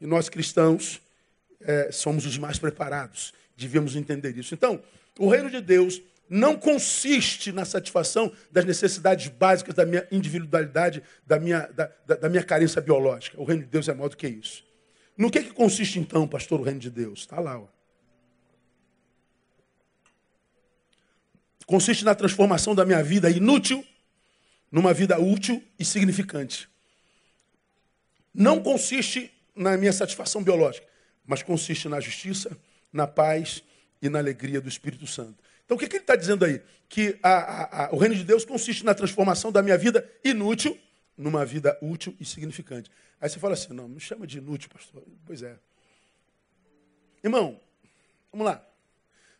[0.00, 1.00] E nós cristãos
[1.60, 3.32] é, somos os mais preparados.
[3.56, 4.54] Devíamos entender isso.
[4.54, 4.80] Então,
[5.18, 11.40] o reino de Deus não consiste na satisfação das necessidades básicas da minha individualidade, da
[11.40, 13.40] minha, da, da, da minha carência biológica.
[13.40, 14.64] O reino de Deus é maior do que isso.
[15.16, 17.20] No que, que consiste então, pastor, o reino de Deus?
[17.20, 17.58] Está lá.
[17.58, 17.66] Ó.
[21.66, 23.84] Consiste na transformação da minha vida inútil
[24.70, 26.68] numa vida útil e significante.
[28.32, 30.86] Não consiste na minha satisfação biológica,
[31.26, 32.56] mas consiste na justiça,
[32.92, 33.62] na paz
[34.00, 35.42] e na alegria do Espírito Santo.
[35.64, 36.62] Então o que, que ele está dizendo aí?
[36.88, 40.78] Que a, a, a, o reino de Deus consiste na transformação da minha vida inútil
[41.16, 42.90] numa vida útil e significante.
[43.20, 45.02] Aí você fala assim, não, me chama de inútil, pastor.
[45.26, 45.58] Pois é.
[47.22, 47.60] Irmão,
[48.32, 48.64] vamos lá.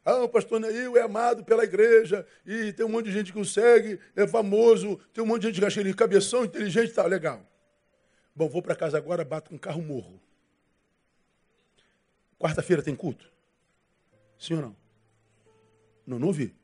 [0.04, 3.38] Ah, o pastor Neil é amado pela igreja, e tem um monte de gente que
[3.38, 6.94] o segue, é famoso, tem um monte de gente que acha ele cabeção, inteligente e
[6.94, 7.46] tal, legal.
[8.34, 10.20] Bom, vou para casa agora, bato com um carro, morro.
[12.38, 13.30] Quarta-feira tem culto?
[14.38, 14.76] Sim ou não?
[16.06, 16.54] Não, não ouvi.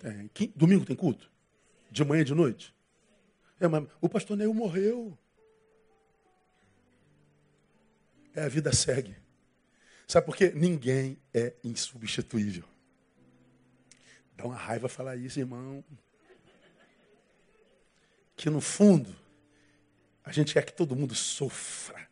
[0.00, 0.52] Tem.
[0.54, 1.30] Domingo tem culto?
[1.90, 2.74] De manhã e de noite?
[3.60, 5.16] É, mas o pastor Neil morreu.
[8.34, 9.16] É, a vida segue.
[10.06, 10.52] Sabe por quê?
[10.54, 12.64] Ninguém é insubstituível.
[14.36, 15.82] Dá uma raiva falar isso, irmão.
[18.36, 19.16] Que no fundo,
[20.22, 22.06] a gente quer que todo mundo sofra,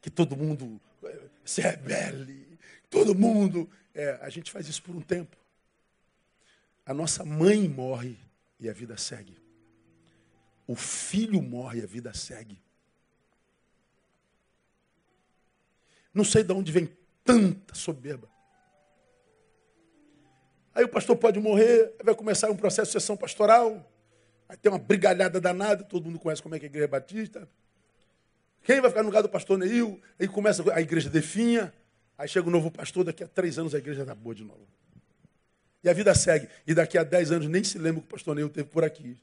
[0.00, 3.68] que todo mundo eh, se rebele, todo mundo.
[3.98, 5.36] É, a gente faz isso por um tempo.
[6.86, 8.16] A nossa mãe morre
[8.60, 9.36] e a vida segue.
[10.68, 12.62] O filho morre e a vida segue.
[16.14, 18.30] Não sei de onde vem tanta soberba.
[20.72, 23.92] Aí o pastor pode morrer, vai começar um processo de sessão pastoral,
[24.48, 27.48] aí tem uma brigalhada danada, todo mundo conhece como é que é a igreja batista.
[28.62, 30.00] Quem vai ficar no lugar do pastor Neil?
[30.20, 31.74] Aí começa a igreja definha,
[32.18, 34.66] aí chega o novo pastor, daqui a três anos a igreja está boa de novo.
[35.82, 36.48] E a vida segue.
[36.66, 39.16] E daqui a dez anos nem se lembra que o pastor Neil teve por aqui.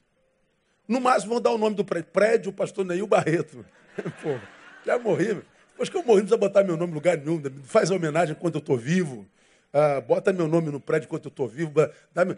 [0.88, 2.10] No máximo vão dar o nome do prédio.
[2.12, 3.66] Prédio Pastor Neil Barreto.
[4.22, 4.40] Pô,
[4.86, 5.42] já morri.
[5.72, 7.42] Depois que eu morri, não precisa botar meu nome em lugar nenhum.
[7.64, 9.26] Faz a homenagem enquanto eu estou vivo.
[9.74, 11.74] Ah, bota meu nome no prédio enquanto eu estou vivo.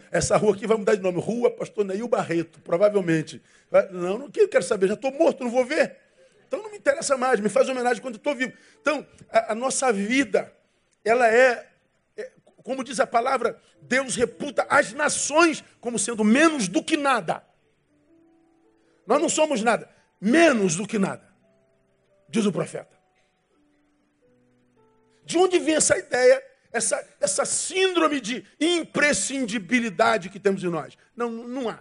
[0.09, 1.19] Essa rua aqui vai mudar de nome.
[1.19, 3.41] Rua Pastor Neil Barreto, provavelmente.
[3.91, 4.87] Não, não quero saber.
[4.87, 5.97] Já estou morto, não vou ver.
[6.47, 7.39] Então não me interessa mais.
[7.39, 8.53] Me faz homenagem quando estou vivo.
[8.81, 10.53] Então, a, a nossa vida,
[11.03, 11.69] ela é
[12.15, 12.31] é,
[12.63, 17.45] como diz a palavra, Deus reputa as nações como sendo menos do que nada.
[19.05, 21.23] Nós não somos nada, menos do que nada,
[22.27, 22.97] diz o profeta.
[25.23, 30.97] De onde vem essa ideia, essa, essa síndrome de imprescindibilidade que temos em nós?
[31.15, 31.79] Não, não há.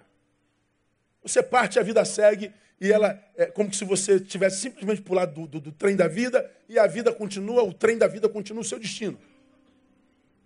[1.22, 5.46] Você parte, a vida segue, e ela é como se você tivesse simplesmente pulado do,
[5.46, 8.64] do, do trem da vida, e a vida continua, o trem da vida continua o
[8.64, 9.18] seu destino.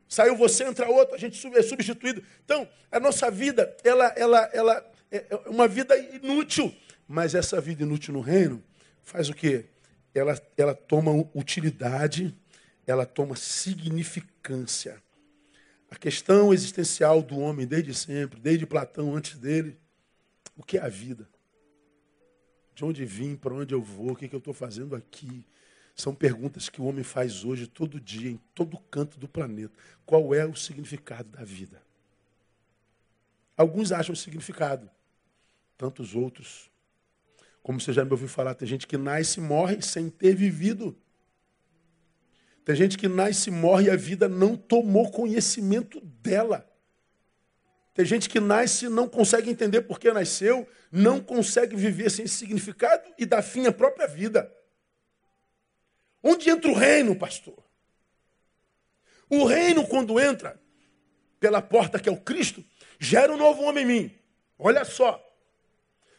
[0.08, 2.22] Saiu você, entra outro, a gente é substituído.
[2.44, 6.74] Então, a nossa vida, ela, ela, ela é, é uma vida inútil.
[7.06, 8.62] Mas essa vida inútil no reino
[9.02, 9.66] faz o quê?
[10.12, 12.36] Ela, ela toma utilidade,
[12.86, 15.00] ela toma significância.
[15.88, 19.76] A questão existencial do homem desde sempre, desde Platão, antes dele,
[20.56, 21.28] o que é a vida?
[22.80, 25.44] De onde vim, para onde eu vou, o que, que eu estou fazendo aqui?
[25.94, 29.74] São perguntas que o homem faz hoje, todo dia, em todo canto do planeta.
[30.06, 31.82] Qual é o significado da vida?
[33.54, 34.90] Alguns acham significado,
[35.76, 36.70] tantos outros.
[37.62, 40.96] Como você já me ouviu falar, tem gente que nasce e morre sem ter vivido.
[42.64, 46.66] Tem gente que nasce e morre e a vida não tomou conhecimento dela.
[47.94, 52.26] Tem gente que nasce e não consegue entender por que nasceu, não consegue viver sem
[52.26, 54.52] significado e dá fim à própria vida.
[56.22, 57.62] Onde entra o reino, pastor?
[59.28, 60.60] O reino, quando entra
[61.38, 62.64] pela porta que é o Cristo,
[62.98, 64.18] gera um novo homem em mim.
[64.58, 65.24] Olha só.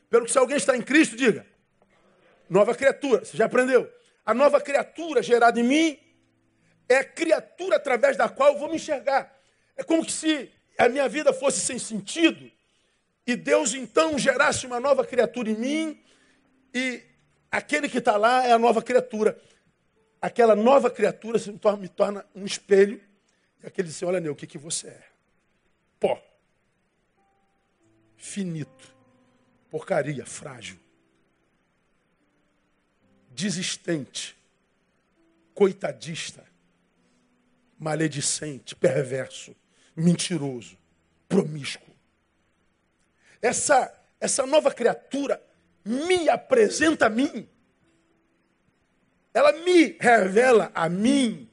[0.09, 1.45] Pelo que se alguém está em Cristo, diga.
[2.49, 3.23] Nova criatura.
[3.23, 3.89] Você já aprendeu?
[4.25, 5.99] A nova criatura gerada em mim
[6.89, 9.39] é a criatura através da qual eu vou me enxergar.
[9.77, 12.51] É como se a minha vida fosse sem sentido
[13.25, 16.03] e Deus então gerasse uma nova criatura em mim
[16.73, 17.03] e
[17.51, 19.39] aquele que está lá é a nova criatura.
[20.21, 23.01] Aquela nova criatura se torna, me torna um espelho
[23.63, 25.03] e aquele diz assim, olha, Neu, o que, que você é?
[25.99, 26.21] Pó.
[28.17, 28.95] Finito.
[29.69, 30.79] Porcaria, frágil.
[33.29, 34.35] Desistente.
[35.53, 36.43] Coitadista.
[37.79, 39.55] Maledicente, perverso,
[40.01, 40.77] mentiroso,
[41.27, 41.93] promíscuo.
[43.41, 45.41] Essa, essa nova criatura
[45.85, 47.47] me apresenta a mim.
[49.33, 51.49] Ela me revela a mim.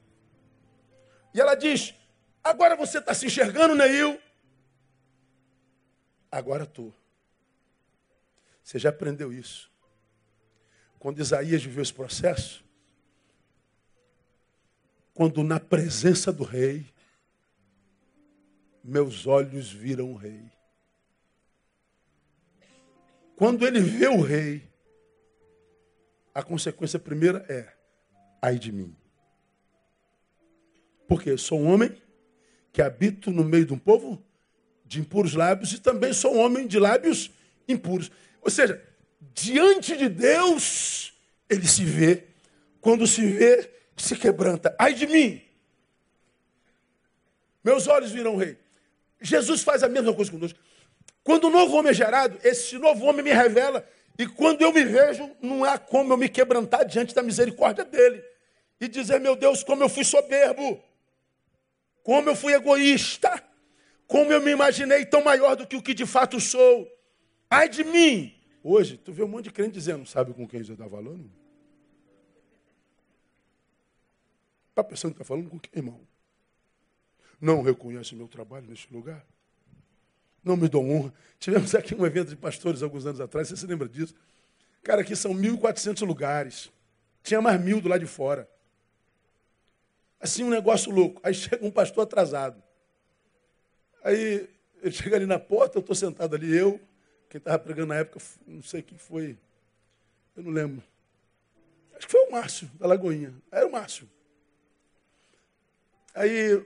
[1.32, 1.94] E ela diz:
[2.42, 4.20] Agora você está se enxergando, Neil?
[6.30, 6.92] Agora estou.
[8.62, 9.70] Você já aprendeu isso.
[10.98, 12.64] Quando Isaías viveu esse processo,
[15.14, 16.86] quando na presença do rei,
[18.88, 20.50] meus olhos viram o rei.
[23.36, 24.66] Quando ele vê o rei,
[26.34, 27.70] a consequência primeira é:
[28.40, 28.96] ai de mim.
[31.06, 31.94] Porque sou um homem
[32.72, 34.24] que habito no meio de um povo
[34.86, 37.30] de impuros lábios e também sou um homem de lábios
[37.68, 38.10] impuros.
[38.40, 38.82] Ou seja,
[39.34, 41.12] diante de Deus,
[41.48, 42.24] ele se vê,
[42.80, 44.74] quando se vê, se quebranta.
[44.78, 45.42] Ai de mim!
[47.62, 48.56] Meus olhos viram o rei.
[49.20, 50.58] Jesus faz a mesma coisa conosco.
[51.22, 53.86] Quando o novo homem é gerado, esse novo homem me revela.
[54.18, 58.24] E quando eu me vejo, não há como eu me quebrantar diante da misericórdia dele.
[58.80, 60.82] E dizer, meu Deus, como eu fui soberbo.
[62.02, 63.42] Como eu fui egoísta.
[64.06, 66.88] Como eu me imaginei tão maior do que o que de fato sou.
[67.50, 68.34] Ai de mim.
[68.62, 71.30] Hoje, tu vê um monte de crente dizendo, sabe com quem você está falando?
[74.70, 76.00] Está pensando que está falando com quem, irmão?
[77.40, 79.24] Não reconhece meu trabalho neste lugar?
[80.48, 81.12] não me dou honra.
[81.38, 84.14] Tivemos aqui um evento de pastores alguns anos atrás, você se lembra disso?
[84.82, 86.70] Cara, aqui são 1.400 lugares.
[87.22, 88.48] Tinha mais mil do lado de fora.
[90.20, 91.20] Assim, um negócio louco.
[91.22, 92.62] Aí chega um pastor atrasado.
[94.02, 94.48] Aí
[94.82, 96.80] ele chega ali na porta, eu estou sentado ali, eu,
[97.28, 99.36] quem estava pregando na época, não sei quem foi,
[100.36, 100.82] eu não lembro.
[101.94, 103.34] Acho que foi o Márcio, da Lagoinha.
[103.50, 104.08] Era o Márcio.
[106.14, 106.64] Aí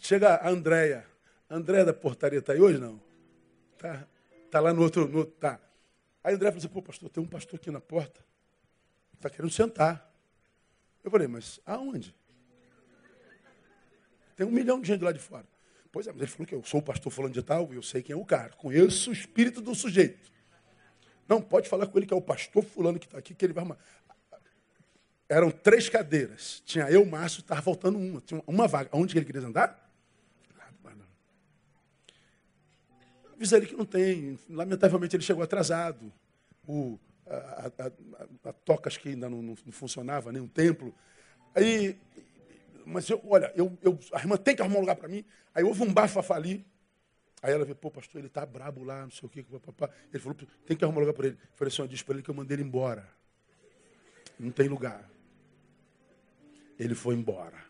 [0.00, 1.06] chega a Andréia.
[1.48, 2.78] André da portaria está aí hoje?
[2.78, 3.00] Não.
[3.78, 4.06] Tá,
[4.50, 5.24] tá lá no outro, no.
[5.24, 5.60] Tá.
[6.22, 8.24] Aí André falou assim, pô, pastor, tem um pastor aqui na porta.
[9.14, 10.12] Está querendo sentar.
[11.02, 12.14] Eu falei, mas aonde?
[14.36, 15.46] Tem um milhão de gente lá de fora.
[15.92, 17.82] Pois é, mas ele falou que eu sou o pastor falando de tal, e eu
[17.82, 18.50] sei quem é o cara.
[18.50, 20.30] Conheço o espírito do sujeito.
[21.28, 23.52] Não, pode falar com ele que é o pastor fulano que está aqui, que ele
[23.52, 23.78] vai arrumar.
[25.28, 26.62] Eram três cadeiras.
[26.64, 28.20] Tinha eu, Márcio, estava faltando uma.
[28.20, 28.90] Tinha uma vaga.
[28.92, 29.89] Onde ele queria andar?
[33.40, 34.38] Avisa ele que não tem.
[34.50, 36.12] Lamentavelmente ele chegou atrasado.
[36.68, 40.94] O, a, a, a, a que ainda não, não, não, funcionava, nem um templo.
[41.54, 41.98] Aí,
[42.84, 45.24] mas eu, olha, eu, eu, a irmã tem que arrumar um lugar para mim.
[45.54, 46.66] Aí houve um bafafá ali.
[47.42, 49.42] Aí ela veio, pô, pastor, ele tá brabo lá, não sei o quê.
[49.42, 49.88] Papapá.
[50.12, 50.36] Ele falou,
[50.66, 51.38] tem que arrumar um lugar para ele.
[51.40, 53.08] Eu falei assim, diz para ele que eu mandei ele embora.
[54.38, 55.10] Não tem lugar.
[56.78, 57.69] Ele foi embora.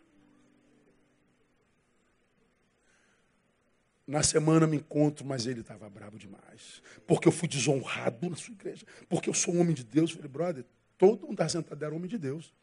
[4.11, 6.83] Na semana me encontro, mas ele estava bravo demais.
[7.07, 8.85] Porque eu fui desonrado na sua igreja.
[9.07, 10.09] Porque eu sou um homem de Deus.
[10.09, 10.65] Eu falei, brother,
[10.97, 12.53] todo mundo está sentado era homem de Deus.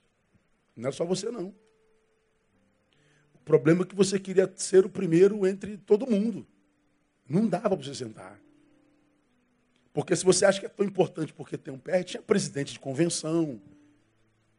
[0.77, 1.55] Não é só você, não.
[3.35, 6.47] O problema é que você queria ser o primeiro entre todo mundo.
[7.27, 8.39] Não dava para você sentar.
[9.95, 12.79] Porque se você acha que é tão importante porque tem um pé, tinha presidente de
[12.79, 13.59] convenção,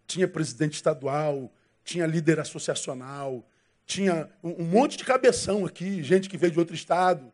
[0.07, 3.47] tinha presidente estadual, tinha líder associacional,
[3.89, 7.33] tinha um monte de cabeção aqui, gente que veio de outro estado.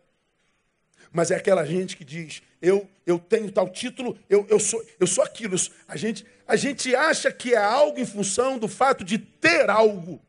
[1.12, 5.06] Mas é aquela gente que diz, eu, eu tenho tal título, eu, eu, sou, eu
[5.06, 5.58] sou aquilo.
[5.86, 10.22] A gente, a gente acha que é algo em função do fato de ter algo.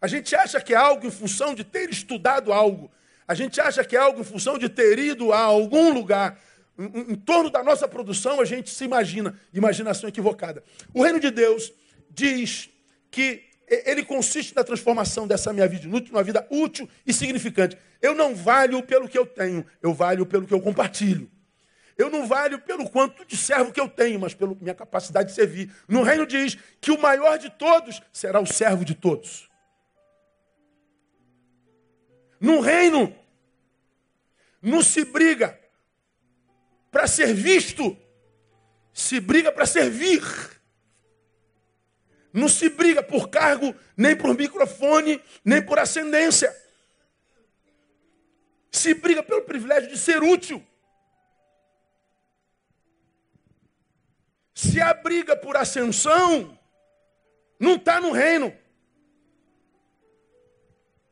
[0.00, 2.90] A gente acha que é algo em função de ter estudado algo.
[3.28, 6.36] A gente acha que é algo em função de ter ido a algum lugar.
[6.76, 10.64] Em, em torno da nossa produção, a gente se imagina, imaginação equivocada.
[10.92, 11.72] O reino de Deus
[12.10, 12.68] diz
[13.08, 13.51] que
[13.86, 17.76] ele consiste na transformação dessa minha vida inútil numa vida útil e significante.
[18.00, 21.30] Eu não valho pelo que eu tenho, eu valho pelo que eu compartilho.
[21.96, 25.34] Eu não valho pelo quanto de servo que eu tenho, mas pela minha capacidade de
[25.34, 25.70] servir.
[25.86, 29.48] No reino diz que o maior de todos será o servo de todos.
[32.40, 33.14] No reino,
[34.60, 35.58] não se briga
[36.90, 37.96] para ser visto,
[38.92, 40.22] se briga para servir.
[42.32, 46.54] Não se briga por cargo, nem por microfone, nem por ascendência.
[48.70, 50.64] Se briga pelo privilégio de ser útil.
[54.54, 56.58] Se a briga por ascensão,
[57.58, 58.56] não está no reino.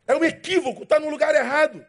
[0.07, 1.85] É um equívoco, está no lugar errado.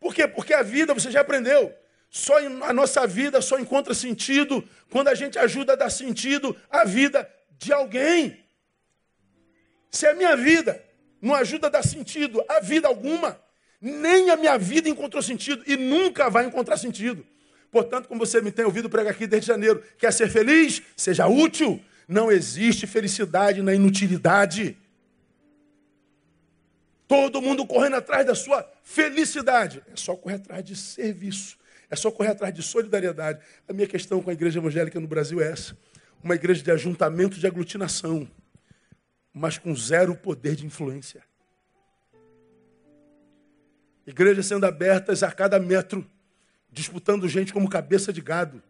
[0.00, 0.26] Por quê?
[0.26, 1.74] Porque a vida, você já aprendeu,
[2.10, 6.84] só a nossa vida só encontra sentido quando a gente ajuda a dar sentido à
[6.84, 8.43] vida de alguém.
[9.94, 10.84] Se a minha vida
[11.22, 13.40] não ajuda a dar sentido à vida alguma,
[13.80, 17.24] nem a minha vida encontrou sentido e nunca vai encontrar sentido.
[17.70, 20.82] Portanto, como você me tem ouvido pregar aqui desde janeiro, quer ser feliz?
[20.96, 21.80] Seja útil.
[22.08, 24.76] Não existe felicidade na inutilidade.
[27.06, 29.80] Todo mundo correndo atrás da sua felicidade.
[29.92, 31.56] É só correr atrás de serviço.
[31.88, 33.38] É só correr atrás de solidariedade.
[33.68, 35.76] A minha questão com a igreja evangélica no Brasil é essa:
[36.20, 38.28] uma igreja de ajuntamento de aglutinação,
[39.34, 41.22] mas com zero poder de influência.
[44.06, 46.08] Igrejas sendo abertas a cada metro,
[46.70, 48.62] disputando gente como cabeça de gado,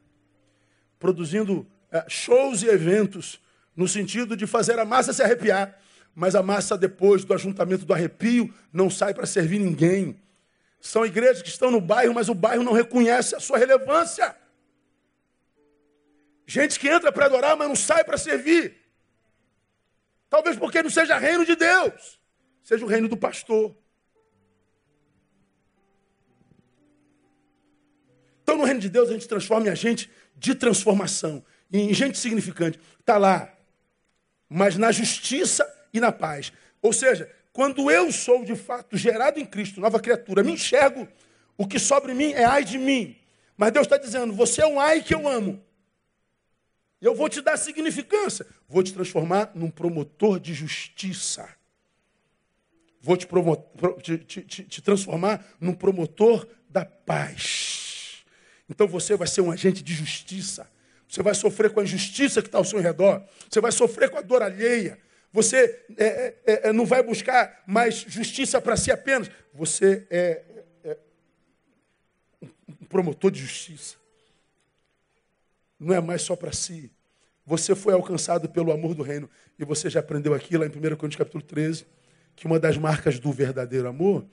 [0.99, 3.41] produzindo é, shows e eventos
[3.77, 5.79] no sentido de fazer a massa se arrepiar,
[6.15, 10.17] mas a massa depois do ajuntamento do arrepio não sai para servir ninguém.
[10.81, 14.35] São igrejas que estão no bairro, mas o bairro não reconhece a sua relevância.
[16.47, 18.84] Gente que entra para adorar, mas não sai para servir.
[20.35, 22.19] Talvez porque não seja reino de Deus,
[22.61, 23.73] seja o reino do pastor.
[28.43, 32.81] Então, no reino de Deus, a gente transforma em agente de transformação, em gente significante.
[32.99, 33.57] Está lá,
[34.49, 36.53] mas na justiça e na paz.
[36.83, 41.07] Ou seja, quando eu sou de fato gerado em Cristo, nova criatura, me enxergo,
[41.57, 43.17] o que sobra em mim é ai de mim.
[43.57, 45.65] Mas Deus está dizendo: você é um ai que eu amo.
[47.05, 48.47] Eu vou te dar significância.
[48.67, 51.47] Vou te transformar num promotor de justiça.
[52.99, 53.29] Vou te,
[54.17, 58.25] te, te, te transformar num promotor da paz.
[58.71, 60.67] Então você vai ser um agente de justiça.
[61.07, 63.23] Você vai sofrer com a injustiça que está ao seu redor.
[63.51, 64.99] Você vai sofrer com a dor alheia.
[65.31, 69.31] Você é, é, é, não vai buscar mais justiça para si apenas.
[69.53, 70.43] Você é,
[70.83, 70.97] é
[72.81, 73.97] um promotor de justiça.
[75.79, 76.94] Não é mais só para si.
[77.47, 79.29] Você foi alcançado pelo amor do reino.
[79.59, 81.87] E você já aprendeu aqui, lá em 1 Coríntios capítulo 13,
[82.35, 84.27] que uma das marcas do verdadeiro amor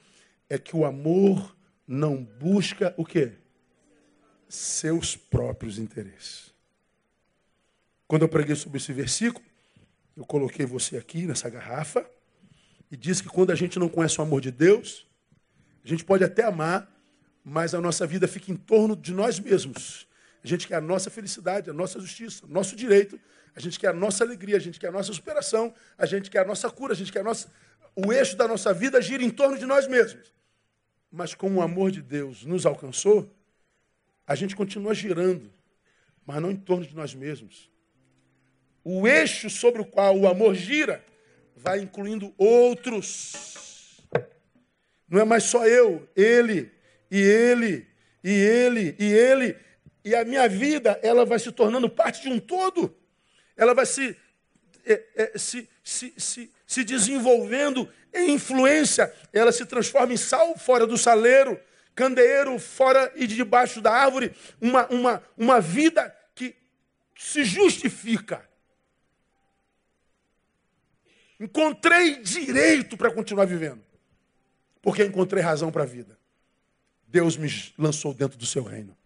[0.50, 1.56] é que o amor
[1.88, 3.34] não busca o quê?
[4.48, 6.54] Seus próprios interesses.
[8.08, 9.46] Quando eu preguei sobre esse versículo,
[10.16, 12.06] eu coloquei você aqui nessa garrafa
[12.92, 15.08] e disse que quando a gente não conhece o amor de Deus,
[15.84, 16.90] a gente pode até amar,
[17.44, 20.08] mas a nossa vida fica em torno de nós mesmos.
[20.44, 23.20] A gente quer a nossa felicidade, a nossa justiça, o nosso direito,
[23.56, 26.40] a gente quer a nossa alegria, a gente quer a nossa superação, a gente quer
[26.40, 27.52] a nossa cura, a gente quer a nossa.
[27.96, 30.34] O eixo da nossa vida gira em torno de nós mesmos.
[31.12, 33.30] Mas como o amor de Deus nos alcançou,
[34.26, 35.52] a gente continua girando,
[36.26, 37.70] mas não em torno de nós mesmos.
[38.84, 41.04] O eixo sobre o qual o amor gira
[41.56, 44.02] vai incluindo outros.
[45.08, 46.72] Não é mais só eu, ele,
[47.12, 47.86] e ele,
[48.24, 49.58] e ele, e ele.
[50.04, 52.96] E a minha vida, ela vai se tornando parte de um todo.
[53.56, 54.18] Ela vai se,
[54.86, 59.14] é, é, se, se, se, se desenvolvendo em influência.
[59.32, 61.60] Ela se transforma em sal fora do saleiro,
[61.94, 64.34] candeeiro fora e debaixo da árvore.
[64.60, 66.56] Uma, uma, uma vida que
[67.16, 68.50] se justifica.
[71.40, 73.84] Encontrei direito para continuar vivendo.
[74.82, 76.18] Porque encontrei razão para a vida.
[77.08, 78.98] Deus me lançou dentro do seu reino.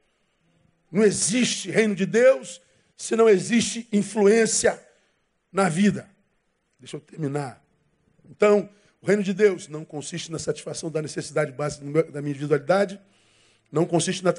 [0.95, 2.61] Não existe reino de Deus
[2.95, 4.81] se não existe influência
[5.51, 6.09] na vida.
[6.79, 7.61] Deixa eu terminar.
[8.29, 8.69] Então,
[9.01, 12.97] o reino de Deus não consiste na satisfação da necessidade básica da minha individualidade,
[13.69, 14.33] não consiste na,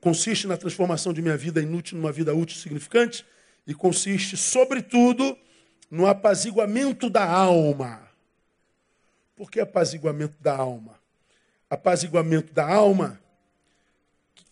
[0.00, 3.24] consiste na transformação de minha vida inútil numa vida útil e significante,
[3.64, 5.38] e consiste, sobretudo,
[5.88, 8.02] no apaziguamento da alma.
[9.36, 10.98] Por que apaziguamento da alma?
[11.70, 13.20] Apaziguamento da alma,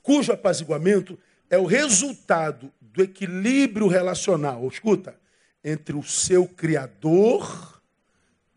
[0.01, 1.19] cujo apaziguamento
[1.51, 5.19] é o resultado do equilíbrio relacional, escuta,
[5.65, 7.83] entre o seu Criador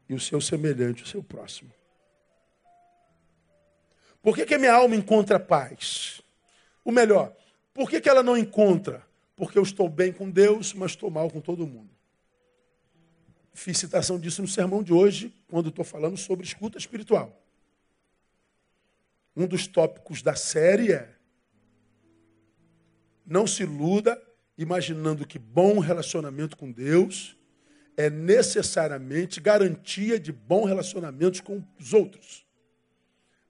[0.08, 1.72] e o seu semelhante, o seu próximo.
[4.22, 6.22] Por que, que a minha alma encontra paz?
[6.84, 7.34] O melhor,
[7.74, 9.06] por que, que ela não encontra?
[9.36, 11.89] Porque eu estou bem com Deus, mas estou mal com todo mundo.
[13.54, 17.42] Fiz citação disso no sermão de hoje, quando estou falando sobre escuta espiritual.
[19.36, 21.10] Um dos tópicos da série é
[23.32, 24.22] não se iluda
[24.58, 27.38] imaginando que bom relacionamento com Deus
[27.96, 32.46] é necessariamente garantia de bom relacionamento com os outros.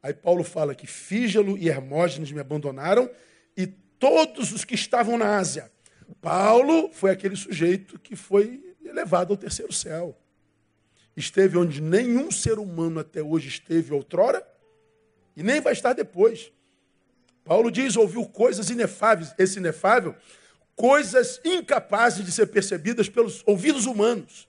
[0.03, 3.09] Aí Paulo fala que Fígelo e Hermógenes me abandonaram
[3.57, 5.71] e todos os que estavam na Ásia.
[6.21, 10.15] Paulo foi aquele sujeito que foi elevado ao terceiro céu.
[11.17, 14.45] esteve onde nenhum ser humano até hoje esteve outrora
[15.35, 16.51] e nem vai estar depois.
[17.43, 20.15] Paulo diz: ouviu coisas inefáveis, esse inefável,
[20.75, 24.47] coisas incapazes de ser percebidas pelos ouvidos humanos.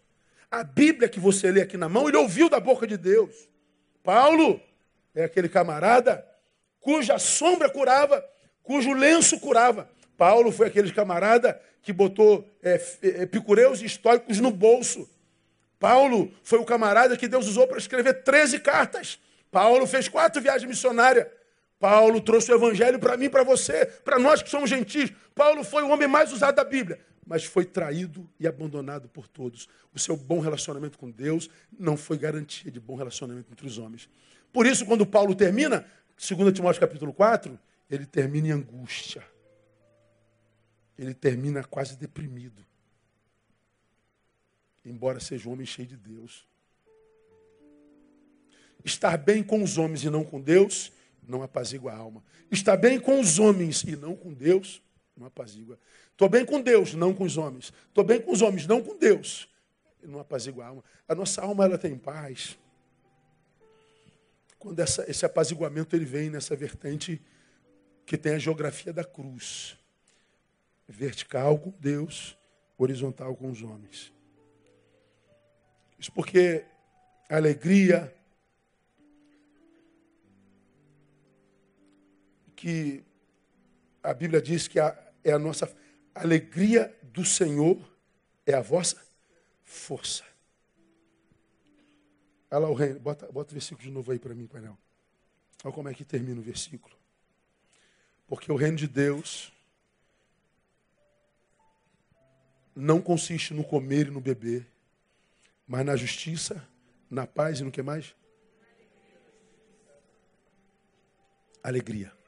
[0.50, 3.48] A Bíblia que você lê aqui na mão, ele ouviu da boca de Deus.
[4.02, 4.60] Paulo
[5.14, 6.26] é aquele camarada
[6.80, 8.22] cuja sombra curava,
[8.62, 9.88] cujo lenço curava.
[10.16, 15.08] Paulo foi aquele camarada que botou é, é, epicureus e estoicos no bolso.
[15.78, 19.18] Paulo foi o camarada que Deus usou para escrever 13 cartas.
[19.50, 21.26] Paulo fez quatro viagens missionárias.
[21.82, 25.12] Paulo trouxe o evangelho para mim, para você, para nós que somos gentis.
[25.34, 29.68] Paulo foi o homem mais usado da Bíblia, mas foi traído e abandonado por todos.
[29.92, 34.08] O seu bom relacionamento com Deus não foi garantia de bom relacionamento entre os homens.
[34.52, 35.84] Por isso, quando Paulo termina,
[36.16, 37.58] 2 Timóteo capítulo 4,
[37.90, 39.24] ele termina em angústia.
[40.96, 42.64] Ele termina quase deprimido.
[44.84, 46.46] Embora seja um homem cheio de Deus.
[48.84, 50.92] Estar bem com os homens e não com Deus
[51.26, 52.22] não apazigua a alma.
[52.50, 54.82] Estar bem com os homens e não com Deus
[55.16, 55.78] não apazigua.
[56.10, 57.72] Estou bem com Deus, não com os homens.
[57.88, 59.48] Estou bem com os homens, não com Deus.
[60.02, 60.84] Não apazigua a alma.
[61.06, 62.58] A nossa alma ela tem paz.
[64.58, 67.20] Quando essa, esse apaziguamento ele vem nessa vertente
[68.04, 69.76] que tem a geografia da cruz.
[70.88, 72.36] Vertical com Deus,
[72.76, 74.12] horizontal com os homens.
[75.98, 76.64] Isso porque
[77.28, 78.12] a alegria,
[82.62, 83.02] que
[84.00, 85.76] a Bíblia diz que é a nossa
[86.14, 87.76] alegria do Senhor
[88.46, 89.04] é a vossa
[89.64, 90.22] força.
[92.48, 93.00] Olha lá o reino.
[93.00, 94.78] Bota, bota o versículo de novo aí para mim, painel.
[95.64, 96.96] Olha como é que termina o versículo.
[98.28, 99.52] Porque o reino de Deus
[102.76, 104.68] não consiste no comer e no beber,
[105.66, 106.64] mas na justiça,
[107.10, 108.14] na paz e no que mais?
[111.60, 112.21] Alegria.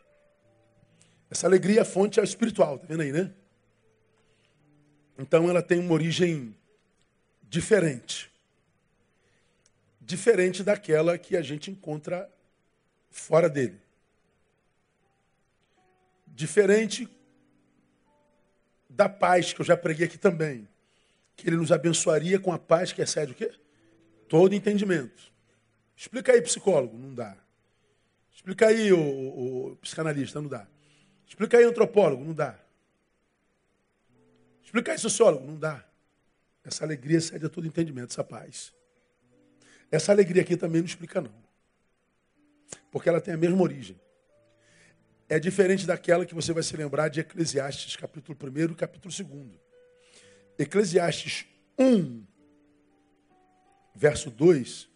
[1.31, 3.33] Essa alegria, a fonte é espiritual, tá vendo aí, né?
[5.19, 6.55] Então ela tem uma origem
[7.43, 8.31] diferente.
[10.01, 12.31] Diferente daquela que a gente encontra
[13.11, 13.81] fora dele.
[16.27, 17.09] Diferente
[18.89, 20.69] da paz que eu já preguei aqui também.
[21.37, 23.53] Que ele nos abençoaria com a paz que excede o quê?
[24.29, 25.33] Todo entendimento.
[25.97, 26.97] Explica aí, psicólogo.
[26.99, 27.37] Não dá.
[28.33, 30.41] Explica aí, o, o, o psicanalista.
[30.41, 30.67] Não dá.
[31.27, 32.59] Explica aí, antropólogo, não dá.
[34.63, 35.85] Explica aí, sociólogo, não dá.
[36.65, 38.73] Essa alegria cede a todo entendimento, essa paz.
[39.91, 41.35] Essa alegria aqui também não explica, não.
[42.91, 44.01] Porque ela tem a mesma origem.
[45.29, 49.61] É diferente daquela que você vai se lembrar de Eclesiastes, capítulo 1 e capítulo 2.
[50.59, 51.47] Eclesiastes
[51.79, 52.25] 1,
[53.95, 54.89] verso 2,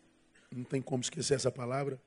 [0.55, 2.01] não tem como esquecer essa palavra.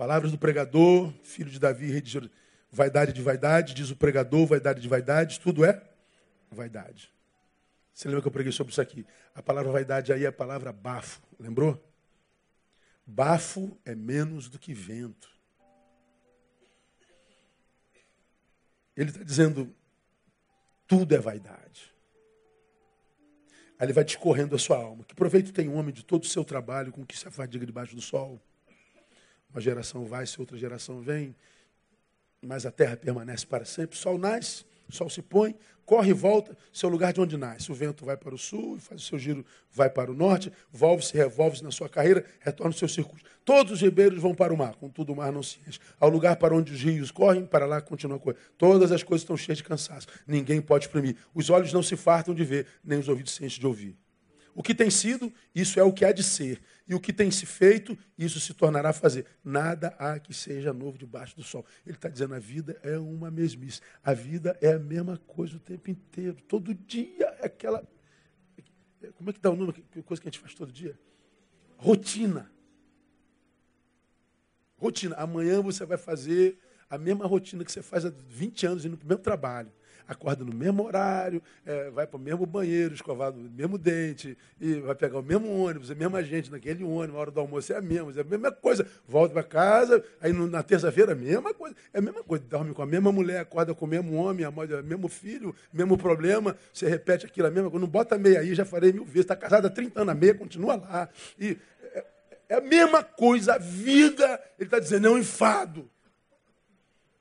[0.00, 2.34] Palavras do pregador, filho de Davi, rei de Jerusalém.
[2.72, 5.78] Vaidade de vaidade, diz o pregador, vaidade de vaidade, tudo é
[6.50, 7.12] vaidade.
[7.92, 9.06] Você lembra que eu preguei sobre isso aqui?
[9.34, 11.78] A palavra vaidade aí é a palavra bafo, lembrou?
[13.04, 15.28] Bafo é menos do que vento.
[18.96, 19.70] Ele está dizendo,
[20.88, 21.94] tudo é vaidade.
[23.78, 25.04] Aí ele vai discorrendo a sua alma.
[25.04, 27.94] Que proveito tem um homem de todo o seu trabalho com que se afadiga debaixo
[27.94, 28.40] do sol?
[29.52, 31.34] Uma geração vai, se outra geração vem,
[32.42, 33.96] mas a terra permanece para sempre.
[33.96, 37.70] O sol nasce, o sol se põe, corre e volta, seu lugar de onde nasce.
[37.70, 41.16] O vento vai para o sul, faz o seu giro, vai para o norte, volve-se,
[41.16, 43.28] revolve-se na sua carreira, retorna o seu circuito.
[43.44, 45.80] Todos os ribeiros vão para o mar, contudo o mar não se enche.
[45.98, 48.36] Ao lugar para onde os rios correm, para lá continua a correr.
[48.56, 50.06] Todas as coisas estão cheias de cansaço.
[50.26, 51.16] Ninguém pode exprimir.
[51.34, 53.96] Os olhos não se fartam de ver, nem os ouvidos se enchem de ouvir.
[54.54, 56.60] O que tem sido, isso é o que há de ser.
[56.88, 59.24] E o que tem se feito, isso se tornará fazer.
[59.44, 61.64] Nada há que seja novo debaixo do sol.
[61.86, 63.80] Ele está dizendo: a vida é uma mesmice.
[64.02, 66.36] A vida é a mesma coisa o tempo inteiro.
[66.48, 67.86] Todo dia é aquela.
[69.14, 69.72] Como é que dá o nome?
[70.04, 70.98] Coisa que a gente faz todo dia?
[71.76, 72.50] Rotina.
[74.76, 75.14] Rotina.
[75.16, 79.06] Amanhã você vai fazer a mesma rotina que você faz há 20 anos indo para
[79.06, 79.72] o mesmo trabalho
[80.10, 84.74] acorda no mesmo horário, é, vai para o mesmo banheiro, escovado no mesmo dente, e
[84.80, 87.76] vai pegar o mesmo ônibus, a mesma gente naquele ônibus, a hora do almoço é
[87.76, 88.84] a mesma, é a mesma coisa.
[89.06, 91.76] Volta para casa, aí no, na terça-feira, a mesma coisa.
[91.94, 92.44] É a mesma coisa.
[92.44, 95.96] Dorme com a mesma mulher, acorda com o mesmo homem, a o mesmo filho, mesmo
[95.96, 97.84] problema, você repete aquilo, a mesma coisa.
[97.84, 99.20] Não bota meia aí, já falei mil vezes.
[99.20, 101.08] Está casado há 30 anos, a meia continua lá.
[101.38, 101.56] E
[101.94, 102.04] é,
[102.48, 105.88] é a mesma coisa, a vida, ele está dizendo, é um enfado.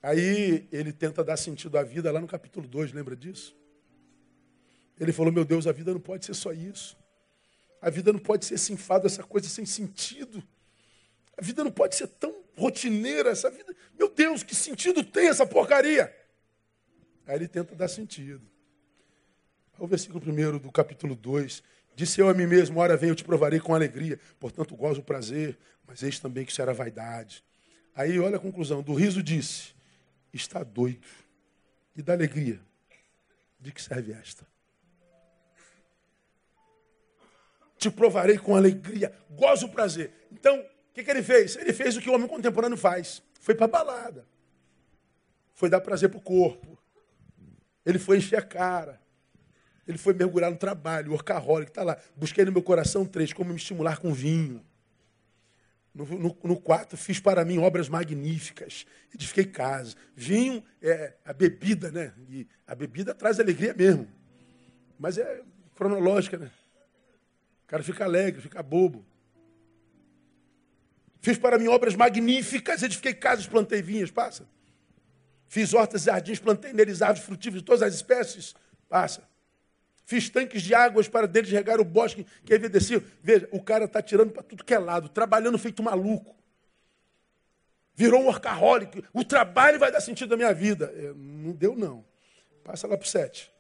[0.01, 3.55] Aí ele tenta dar sentido à vida lá no capítulo 2, lembra disso?
[4.99, 6.97] Ele falou: Meu Deus, a vida não pode ser só isso.
[7.81, 10.43] A vida não pode ser esse enfado, essa coisa sem sentido.
[11.37, 13.29] A vida não pode ser tão rotineira.
[13.29, 16.13] Essa vida, meu Deus, que sentido tem essa porcaria?
[17.25, 18.41] Aí ele tenta dar sentido.
[19.77, 21.63] O versículo 1 do capítulo 2.
[21.95, 24.19] Disse eu a mim mesmo: Ora, vem, eu te provarei com alegria.
[24.39, 27.43] Portanto, gozo o prazer, mas eis também que era vaidade.
[27.95, 29.73] Aí, olha a conclusão: do riso disse:
[30.33, 31.07] Está doido.
[31.95, 32.59] E da alegria,
[33.59, 34.47] de que serve esta?
[37.77, 40.11] Te provarei com alegria, gozo o prazer.
[40.31, 41.55] Então, o que, que ele fez?
[41.55, 44.25] Ele fez o que o homem contemporâneo faz: foi para balada,
[45.53, 46.77] foi dar prazer para o corpo,
[47.85, 49.01] ele foi encher a cara.
[49.87, 51.97] Ele foi mergulhar no trabalho, o workaholic, está lá.
[52.15, 54.63] Busquei no meu coração três, como me estimular com vinho.
[55.93, 58.85] No, no, no, quarto, fiz para mim obras magníficas.
[59.13, 59.95] Edifiquei casa.
[60.15, 62.13] Vinho é a bebida, né?
[62.29, 64.07] E a bebida traz alegria mesmo.
[64.99, 65.41] Mas é
[65.75, 66.51] cronológica, né?
[67.63, 69.05] O cara fica alegre, fica bobo.
[71.21, 74.47] Fiz para mim obras magníficas, edifiquei casas, plantei vinhas, passa.
[75.47, 78.55] Fiz hortas e jardins, plantei neles árvores frutíferas de todas as espécies,
[78.87, 79.28] passa.
[80.09, 83.03] Fiz tanques de águas para deles regar o bosque que envelheceu.
[83.21, 86.35] Veja, o cara está tirando para tudo que é lado, trabalhando feito maluco.
[87.93, 89.03] Virou um workaholic.
[89.13, 90.91] O trabalho vai dar sentido à minha vida.
[90.95, 92.03] É, não deu, não.
[92.63, 93.51] Passa lá para o 7.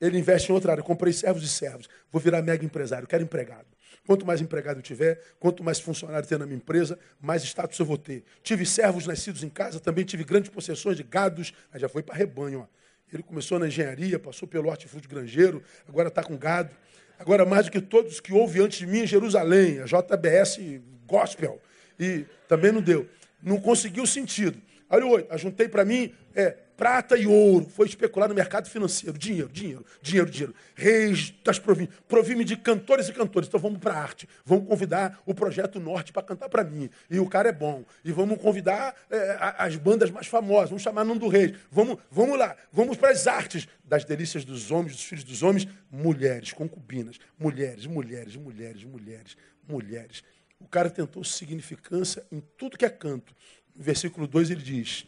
[0.00, 0.82] Ele investe em outra área.
[0.82, 1.88] Comprei servos e servos.
[2.10, 3.06] Vou virar mega empresário.
[3.06, 3.68] Quero empregado.
[4.04, 7.86] Quanto mais empregado eu tiver, quanto mais funcionário ter na minha empresa, mais status eu
[7.86, 8.24] vou ter.
[8.42, 11.52] Tive servos nascidos em casa, também tive grandes possessões de gados.
[11.70, 12.62] Aí já foi para rebanho.
[12.62, 12.77] Ó.
[13.12, 16.70] Ele começou na engenharia, passou pelo hortifruti granjeiro, agora está com gado.
[17.18, 20.60] Agora, mais do que todos que houve antes de mim em Jerusalém, a JBS
[21.06, 21.60] Gospel.
[21.98, 23.08] E também não deu.
[23.42, 24.60] Não conseguiu sentido.
[24.88, 25.32] Olha o oito.
[25.32, 27.68] Ajuntei para mim é, prata e ouro.
[27.68, 29.18] Foi especular no mercado financeiro.
[29.18, 30.54] Dinheiro, dinheiro, dinheiro, dinheiro.
[30.76, 31.98] Reis das províncias.
[32.06, 33.48] Provi-me de cantores e cantores.
[33.48, 34.28] Então vamos para arte.
[34.46, 36.88] Vamos convidar o Projeto Norte para cantar para mim.
[37.10, 37.84] E o cara é bom.
[38.04, 40.70] E vamos convidar é, as bandas mais famosas.
[40.70, 41.56] Vamos chamar Nando Reis.
[41.70, 42.56] Vamos, vamos lá.
[42.72, 45.66] Vamos para as artes das delícias dos homens, dos filhos dos homens.
[45.90, 47.18] Mulheres, concubinas.
[47.36, 49.36] Mulheres, mulheres, mulheres, mulheres,
[49.68, 50.22] mulheres.
[50.60, 53.34] O cara tentou significância em tudo que é canto.
[53.74, 55.04] No versículo 2 ele diz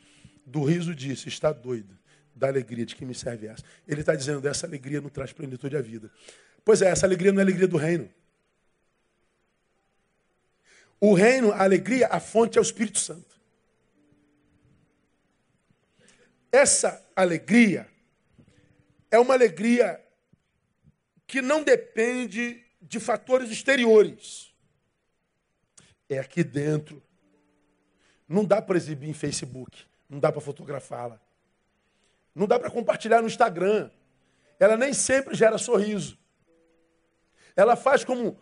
[0.50, 1.96] do riso disse, está doido
[2.34, 3.62] da alegria de que me serve essa.
[3.86, 6.10] Ele está dizendo, essa alegria não traz plenitude à vida.
[6.64, 8.10] Pois é, essa alegria não é alegria do reino.
[11.00, 13.40] O reino, a alegria, a fonte é o Espírito Santo.
[16.52, 17.88] Essa alegria
[19.10, 20.00] é uma alegria
[21.26, 24.52] que não depende de fatores exteriores.
[26.08, 27.02] É aqui dentro.
[28.28, 29.89] Não dá para exibir em Facebook.
[30.10, 31.20] Não dá para fotografá-la.
[32.34, 33.88] Não dá para compartilhar no Instagram.
[34.58, 36.18] Ela nem sempre gera sorriso.
[37.54, 38.36] Ela faz como.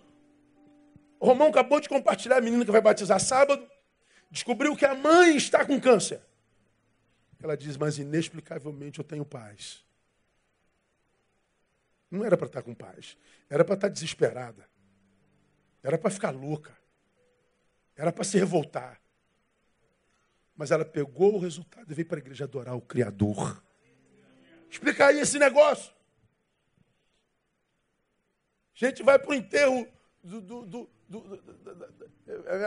[1.21, 3.69] Romão acabou de compartilhar a menina que vai batizar sábado.
[4.31, 6.23] Descobriu que a mãe está com câncer.
[7.43, 9.85] Ela diz, mas inexplicavelmente eu tenho paz.
[12.11, 13.17] Não era para estar com paz.
[13.51, 14.67] Era para estar desesperada.
[15.83, 16.77] Era para ficar louca.
[17.95, 19.01] Era para se revoltar.
[20.59, 23.63] Mas ela pegou o resultado e veio para a igreja adorar o Criador.
[24.69, 25.93] Explica aí esse negócio.
[28.75, 29.87] A gente vai para o enterro
[30.23, 31.41] do, do, do, do,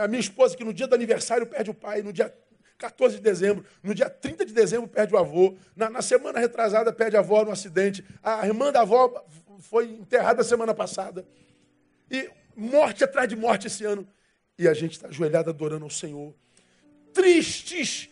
[0.02, 2.34] A minha esposa, que no dia do aniversário perde o pai, no dia
[2.78, 6.94] 14 de dezembro, no dia 30 de dezembro perde o avô, na, na semana retrasada
[6.94, 9.22] perde a avó no acidente, a irmã da avó
[9.60, 11.26] foi enterrada semana passada.
[12.10, 14.08] E morte atrás de morte esse ano.
[14.58, 16.34] E a gente está ajoelhado adorando ao Senhor
[17.12, 18.08] tristes.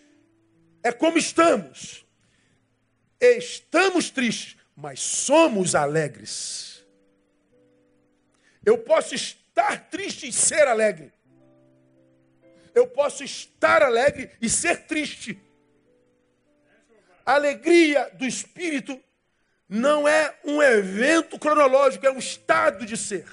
[0.83, 2.05] É como estamos.
[3.21, 6.85] Estamos tristes, mas somos alegres.
[8.65, 11.13] Eu posso estar triste e ser alegre.
[12.75, 15.39] Eu posso estar alegre e ser triste.
[17.27, 19.01] A alegria do espírito
[19.69, 23.27] não é um evento cronológico, é um estado de ser.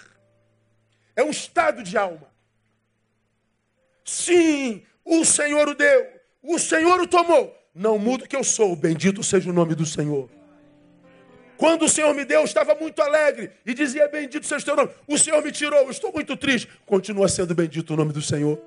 [1.15, 2.31] É um estado de alma.
[4.05, 6.05] Sim, o Senhor o deu.
[6.43, 7.55] O Senhor o tomou.
[7.73, 8.75] Não muda o que eu sou.
[8.75, 10.29] Bendito seja o nome do Senhor.
[11.57, 14.75] Quando o Senhor me deu, eu estava muito alegre e dizia: Bendito seja o teu
[14.75, 14.91] nome.
[15.07, 16.69] O Senhor me tirou, eu estou muito triste.
[16.85, 18.61] Continua sendo bendito o nome do Senhor.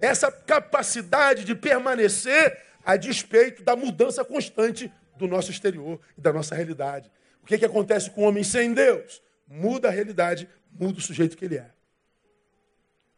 [0.00, 6.54] Essa capacidade de permanecer a despeito da mudança constante do nosso exterior e da nossa
[6.54, 7.10] realidade.
[7.42, 9.22] O que, que acontece com o homem sem Deus?
[9.46, 11.70] Muda a realidade, muda o sujeito que ele é.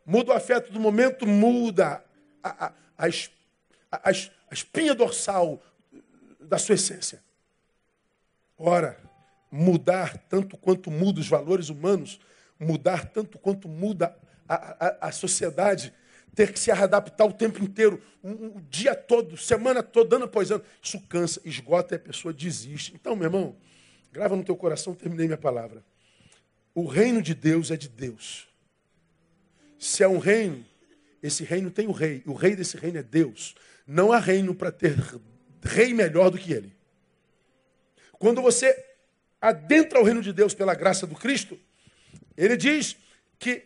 [0.05, 2.03] Muda o afeto do momento, muda
[2.43, 3.07] a, a,
[3.91, 5.63] a, a espinha dorsal
[6.41, 7.23] da sua essência.
[8.59, 8.99] Ora,
[9.51, 12.21] mudar tanto quanto muda os valores humanos,
[12.59, 14.17] mudar tanto quanto muda
[14.49, 15.93] a, a, a sociedade,
[16.35, 20.51] ter que se adaptar o tempo inteiro, o, o, dia todo, semana toda, ano após
[20.51, 22.95] ano, isso cansa, esgota e a pessoa desiste.
[22.95, 23.57] Então, meu irmão,
[24.11, 25.85] grava no teu coração, terminei minha palavra.
[26.75, 28.49] O reino de Deus é de Deus.
[29.79, 30.65] Se é um reino,
[31.23, 32.23] esse reino tem o rei.
[32.27, 33.55] O rei desse reino é Deus.
[33.87, 34.97] Não há reino para ter
[35.63, 36.75] rei melhor do que ele.
[38.19, 38.77] Quando você
[39.41, 41.59] adentra o reino de Deus pela graça do Cristo,
[42.37, 42.97] ele diz
[43.39, 43.65] que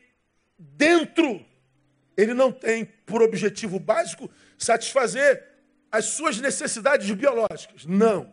[0.58, 1.44] dentro
[2.16, 5.42] ele não tem por objetivo básico satisfazer
[5.90, 7.84] as suas necessidades biológicas.
[7.86, 8.32] Não.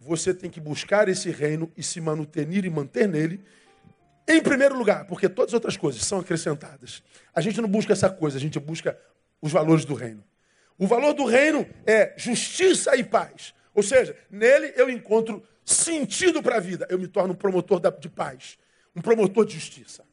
[0.00, 3.40] Você tem que buscar esse reino e se manutenir e manter nele
[4.28, 7.02] em primeiro lugar, porque todas as outras coisas são acrescentadas.
[7.34, 8.98] A gente não busca essa coisa, a gente busca
[9.40, 10.22] os valores do reino.
[10.78, 13.54] O valor do reino é justiça e paz.
[13.74, 16.86] Ou seja, nele eu encontro sentido para a vida.
[16.88, 18.58] Eu me torno um promotor de paz,
[18.94, 20.04] um promotor de justiça.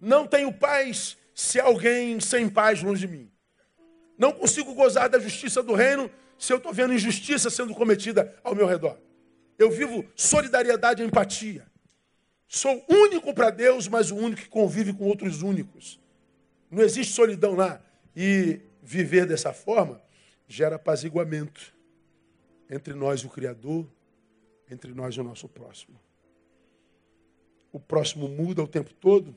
[0.00, 3.30] Não tenho paz se alguém sem paz longe de mim.
[4.18, 8.54] Não consigo gozar da justiça do reino se eu estou vendo injustiça sendo cometida ao
[8.54, 8.98] meu redor.
[9.58, 11.66] Eu vivo solidariedade e empatia.
[12.48, 16.00] Sou único para Deus, mas o único que convive com outros únicos.
[16.70, 17.82] Não existe solidão lá.
[18.14, 20.00] E viver dessa forma
[20.48, 21.74] gera apaziguamento
[22.70, 23.86] entre nós o Criador,
[24.70, 25.98] entre nós o nosso próximo.
[27.72, 29.36] O próximo muda o tempo todo,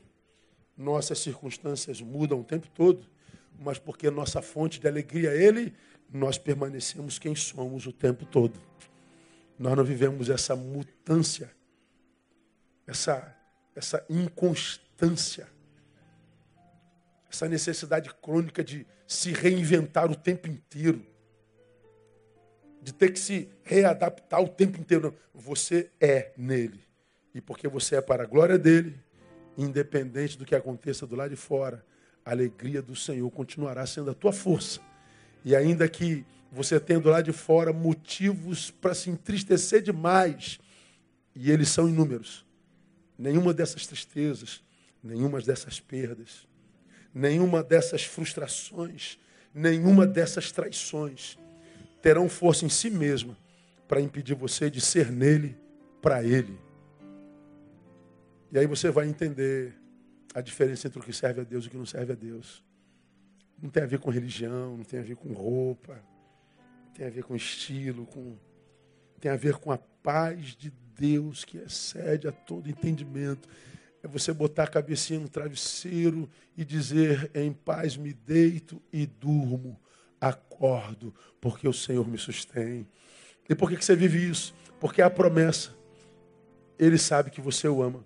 [0.76, 3.06] nossas circunstâncias mudam o tempo todo,
[3.58, 5.74] mas porque nossa fonte de alegria é Ele,
[6.12, 8.58] nós permanecemos quem somos o tempo todo.
[9.58, 11.50] Nós não vivemos essa mutância
[12.90, 13.36] essa,
[13.74, 15.46] essa inconstância,
[17.30, 21.06] essa necessidade crônica de se reinventar o tempo inteiro,
[22.82, 25.04] de ter que se readaptar o tempo inteiro.
[25.04, 26.82] Não, você é nele.
[27.32, 28.98] E porque você é para a glória dele,
[29.56, 31.84] independente do que aconteça do lado de fora,
[32.24, 34.80] a alegria do Senhor continuará sendo a tua força.
[35.44, 40.58] E ainda que você tenha do lado de fora motivos para se entristecer demais,
[41.36, 42.44] e eles são inúmeros,
[43.20, 44.62] nenhuma dessas tristezas,
[45.04, 46.48] nenhuma dessas perdas,
[47.14, 49.18] nenhuma dessas frustrações,
[49.54, 51.38] nenhuma dessas traições
[52.00, 53.36] terão força em si mesma
[53.86, 55.54] para impedir você de ser nele
[56.00, 56.58] para ele.
[58.50, 59.74] E aí você vai entender
[60.34, 62.64] a diferença entre o que serve a Deus e o que não serve a Deus.
[63.62, 66.02] Não tem a ver com religião, não tem a ver com roupa,
[66.94, 68.38] tem a ver com estilo, com
[69.20, 73.48] tem a ver com a paz de Deus que excede a todo entendimento.
[74.02, 79.78] É você botar a cabecinha no travesseiro e dizer: em paz me deito e durmo,
[80.20, 82.86] acordo, porque o Senhor me sustém.
[83.48, 84.54] E por que você vive isso?
[84.78, 85.74] Porque há a promessa.
[86.78, 88.04] Ele sabe que você o ama.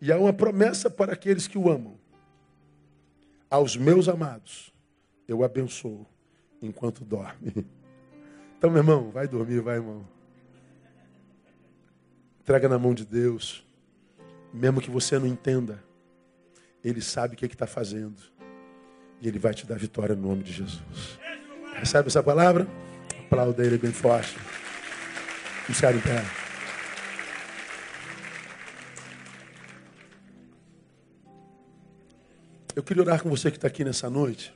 [0.00, 1.98] E há uma promessa para aqueles que o amam.
[3.50, 4.72] Aos meus amados,
[5.26, 6.06] eu abençoo
[6.60, 7.66] enquanto dorme.
[8.56, 10.13] Então, meu irmão, vai dormir, vai, irmão.
[12.44, 13.64] Entrega na mão de Deus.
[14.52, 15.82] Mesmo que você não entenda,
[16.84, 18.20] Ele sabe o que é está fazendo.
[19.18, 21.18] E Ele vai te dar vitória no nome de Jesus.
[21.72, 22.68] Recebe essa palavra?
[23.18, 24.36] Aplauda Ele bem forte.
[25.62, 26.22] Vamos ficar em pé.
[32.76, 34.54] Eu queria orar com você que está aqui nessa noite.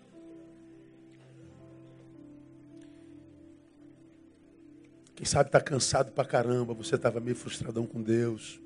[5.19, 8.61] Quem sabe está cansado pra caramba, você estava meio frustradão com Deus.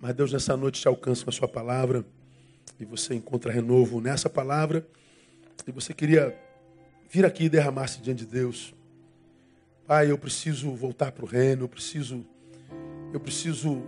[0.00, 2.06] Mas Deus nessa noite te alcança com a sua palavra
[2.80, 4.86] e você encontra renovo nessa palavra.
[5.66, 6.34] E você queria
[7.10, 8.74] vir aqui e derramar-se diante de Deus.
[9.86, 12.24] Pai, eu preciso voltar para o reino, eu preciso,
[13.12, 13.82] eu preciso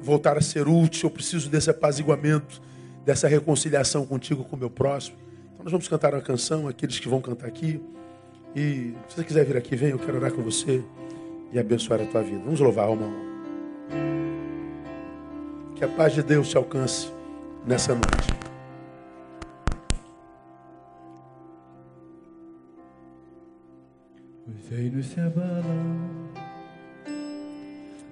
[0.00, 2.62] voltar a ser útil, eu preciso desse apaziguamento,
[3.04, 5.18] dessa reconciliação contigo, com o meu próximo.
[5.52, 7.78] Então nós vamos cantar uma canção, aqueles que vão cantar aqui.
[8.54, 10.82] E se você quiser vir aqui, vem, eu quero orar com você
[11.52, 12.40] e abençoar a tua vida.
[12.44, 13.06] Vamos louvar a alma.
[15.76, 17.10] Que a paz de Deus te alcance
[17.66, 18.30] nessa noite.
[24.48, 26.10] Os reinos se abalam,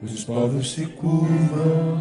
[0.01, 2.01] os povos se curvam,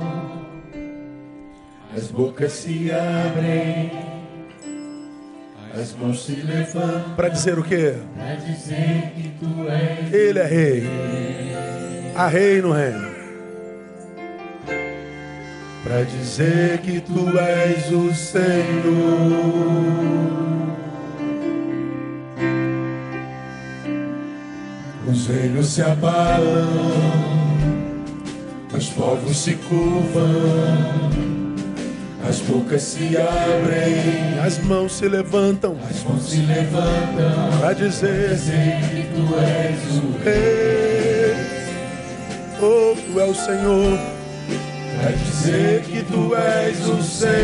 [1.95, 4.16] as bocas se abrem
[5.73, 7.15] as mãos se levantam.
[7.15, 7.95] Para dizer o quê?
[8.15, 10.13] Para dizer que tu és.
[10.13, 10.83] Ele é rei.
[12.15, 13.07] Há rei no reino.
[15.83, 18.47] Para dizer que tu és o Senhor.
[25.09, 26.67] Os reinos se abalam,
[28.75, 31.26] os povos se curvam
[32.27, 38.81] as bocas se abrem, as mãos se levantam, as mãos se levantam para dizer, dizer
[38.89, 41.35] que tu és o rei.
[42.61, 43.97] Oh, tu és o Senhor,
[44.99, 47.37] para dizer que tu és o Senhor.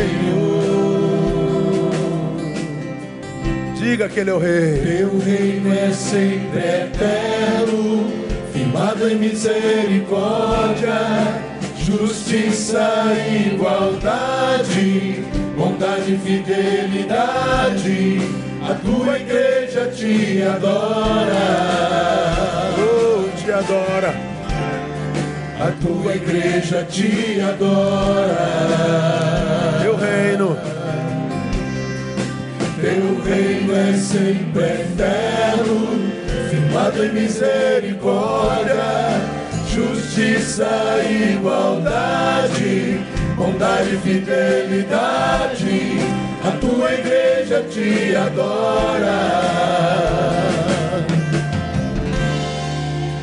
[3.78, 4.98] Diga que ele é o rei.
[4.98, 8.12] Teu reino é sempre eterno,
[8.52, 11.53] firmado em misericórdia
[11.84, 13.12] justiça
[13.46, 15.22] igualdade,
[15.54, 18.22] bondade e fidelidade,
[18.62, 21.34] a tua igreja te adora.
[22.78, 24.14] Oh, te adora.
[25.60, 28.48] A tua igreja te adora.
[29.82, 30.56] Teu reino.
[32.80, 36.00] Teu reino é sempre eterno,
[36.50, 39.33] firmado em misericórdia
[40.14, 41.02] justiça
[41.32, 43.00] igualdade,
[43.36, 45.98] bondade e fidelidade,
[46.44, 49.18] a tua igreja te adora.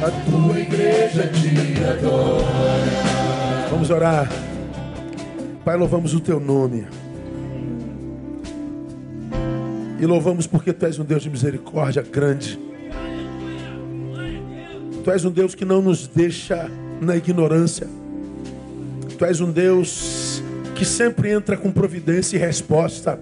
[0.02, 2.46] A tua igreja te adora.
[3.70, 4.30] Vamos orar.
[5.64, 6.88] Pai, louvamos o teu nome.
[9.98, 12.71] E louvamos porque tu és um Deus de misericórdia grande
[15.04, 16.70] Tu és um Deus que não nos deixa
[17.02, 17.88] na ignorância.
[19.18, 20.44] Tu és um Deus
[20.76, 23.20] que sempre entra com providência e resposta.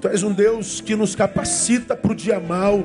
[0.00, 2.82] Tu és um Deus que nos capacita para o dia mal.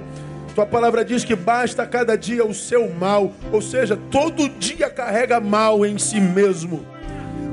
[0.53, 5.39] Tua palavra diz que basta cada dia o seu mal, ou seja, todo dia carrega
[5.39, 6.85] mal em si mesmo.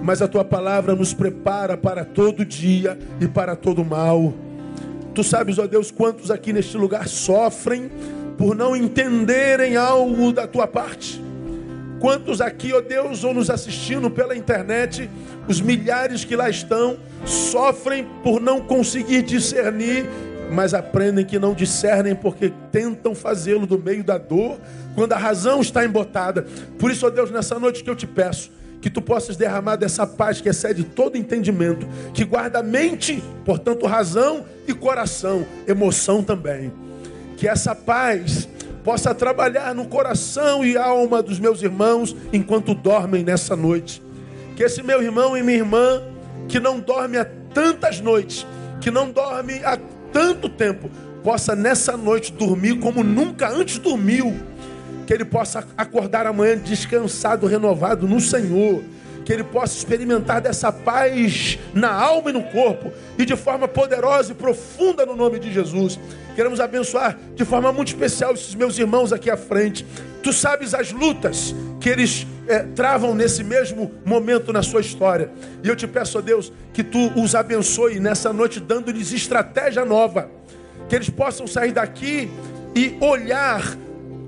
[0.03, 4.35] Mas a tua palavra nos prepara para todo dia e para todo mal.
[5.15, 7.91] Tu sabes, ó Deus, quantos aqui neste lugar sofrem
[8.37, 11.23] por não entenderem algo da tua parte.
[11.99, 15.09] Quantos aqui, ó Deus, ou nos assistindo pela internet,
[15.49, 20.07] os milhares que lá estão, sofrem por não conseguir discernir,
[20.53, 24.59] mas aprendem que não discernem porque tentam fazê-lo do meio da dor,
[24.95, 26.47] quando a razão está embotada.
[26.79, 30.07] Por isso, ó Deus, nessa noite que eu te peço, que tu possas derramar dessa
[30.07, 36.71] paz que excede todo entendimento, que guarda mente, portanto, razão e coração, emoção também
[37.37, 38.49] que essa paz
[38.83, 44.03] possa trabalhar no coração e alma dos meus irmãos enquanto dormem nessa noite.
[44.55, 46.03] Que esse meu irmão e minha irmã,
[46.49, 48.47] que não dorme há tantas noites,
[48.81, 49.79] que não dorme há
[50.13, 50.89] tanto tempo,
[51.23, 54.35] possa nessa noite dormir como nunca antes dormiu.
[55.07, 58.83] Que ele possa acordar amanhã descansado, renovado no Senhor
[59.27, 64.31] que ele possa experimentar dessa paz na alma e no corpo, e de forma poderosa
[64.31, 65.99] e profunda no nome de Jesus.
[66.37, 69.85] Queremos abençoar de forma muito especial esses meus irmãos aqui à frente.
[70.23, 75.29] Tu sabes as lutas que eles é, travam nesse mesmo momento na sua história.
[75.65, 80.31] E eu te peço, a Deus, que tu os abençoe nessa noite, dando-lhes estratégia nova.
[80.89, 82.31] Que eles possam sair daqui
[82.77, 83.77] e olhar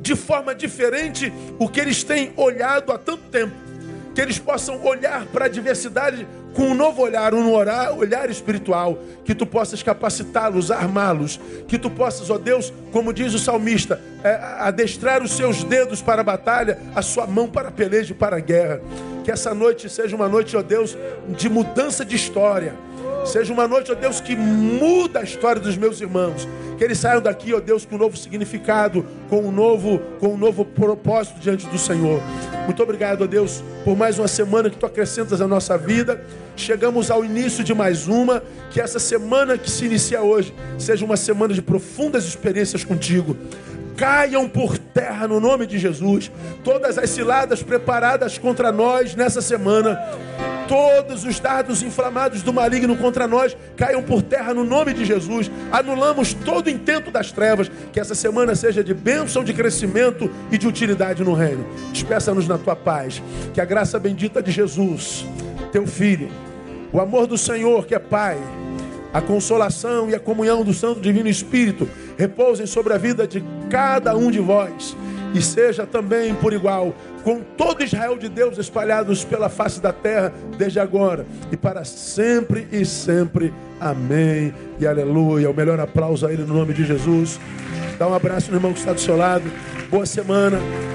[0.00, 3.67] de forma diferente o que eles têm olhado há tanto tempo
[4.18, 9.32] que eles possam olhar para a diversidade com um novo olhar, um olhar espiritual, que
[9.32, 11.38] tu possas capacitá-los, armá-los,
[11.68, 16.22] que tu possas, ó Deus, como diz o salmista, é, adestrar os seus dedos para
[16.22, 18.80] a batalha, a sua mão para peleja e para a guerra.
[19.22, 20.98] Que essa noite seja uma noite, ó Deus,
[21.28, 22.74] de mudança de história
[23.28, 26.48] Seja uma noite, ó Deus, que muda a história dos meus irmãos.
[26.78, 30.36] Que eles saiam daqui, ó Deus, com um novo significado, com um novo, com um
[30.38, 32.22] novo propósito diante do Senhor.
[32.64, 36.24] Muito obrigado, ó Deus, por mais uma semana que tu acrescentas à nossa vida.
[36.56, 38.42] Chegamos ao início de mais uma.
[38.70, 43.36] Que essa semana que se inicia hoje seja uma semana de profundas experiências contigo
[43.98, 46.30] caiam por terra no nome de Jesus.
[46.64, 49.98] Todas as ciladas preparadas contra nós nessa semana
[50.68, 55.50] todos os dardos inflamados do maligno contra nós caiam por terra no nome de Jesus.
[55.72, 57.70] Anulamos todo intento das trevas.
[57.90, 61.66] Que essa semana seja de bênção, de crescimento e de utilidade no reino.
[61.90, 63.22] Despeça-nos na tua paz.
[63.54, 65.24] Que a graça bendita de Jesus,
[65.72, 66.28] teu Filho,
[66.92, 68.38] o amor do Senhor, que é Pai,
[69.12, 74.16] a consolação e a comunhão do Santo Divino Espírito repousem sobre a vida de cada
[74.16, 74.96] um de vós
[75.34, 80.32] e seja também por igual com todo Israel de Deus espalhados pela face da terra,
[80.56, 83.52] desde agora e para sempre e sempre.
[83.80, 85.50] Amém e aleluia.
[85.50, 87.38] O melhor aplauso a Ele no nome de Jesus.
[87.98, 89.44] Dá um abraço no irmão que está do seu lado.
[89.90, 90.58] Boa semana.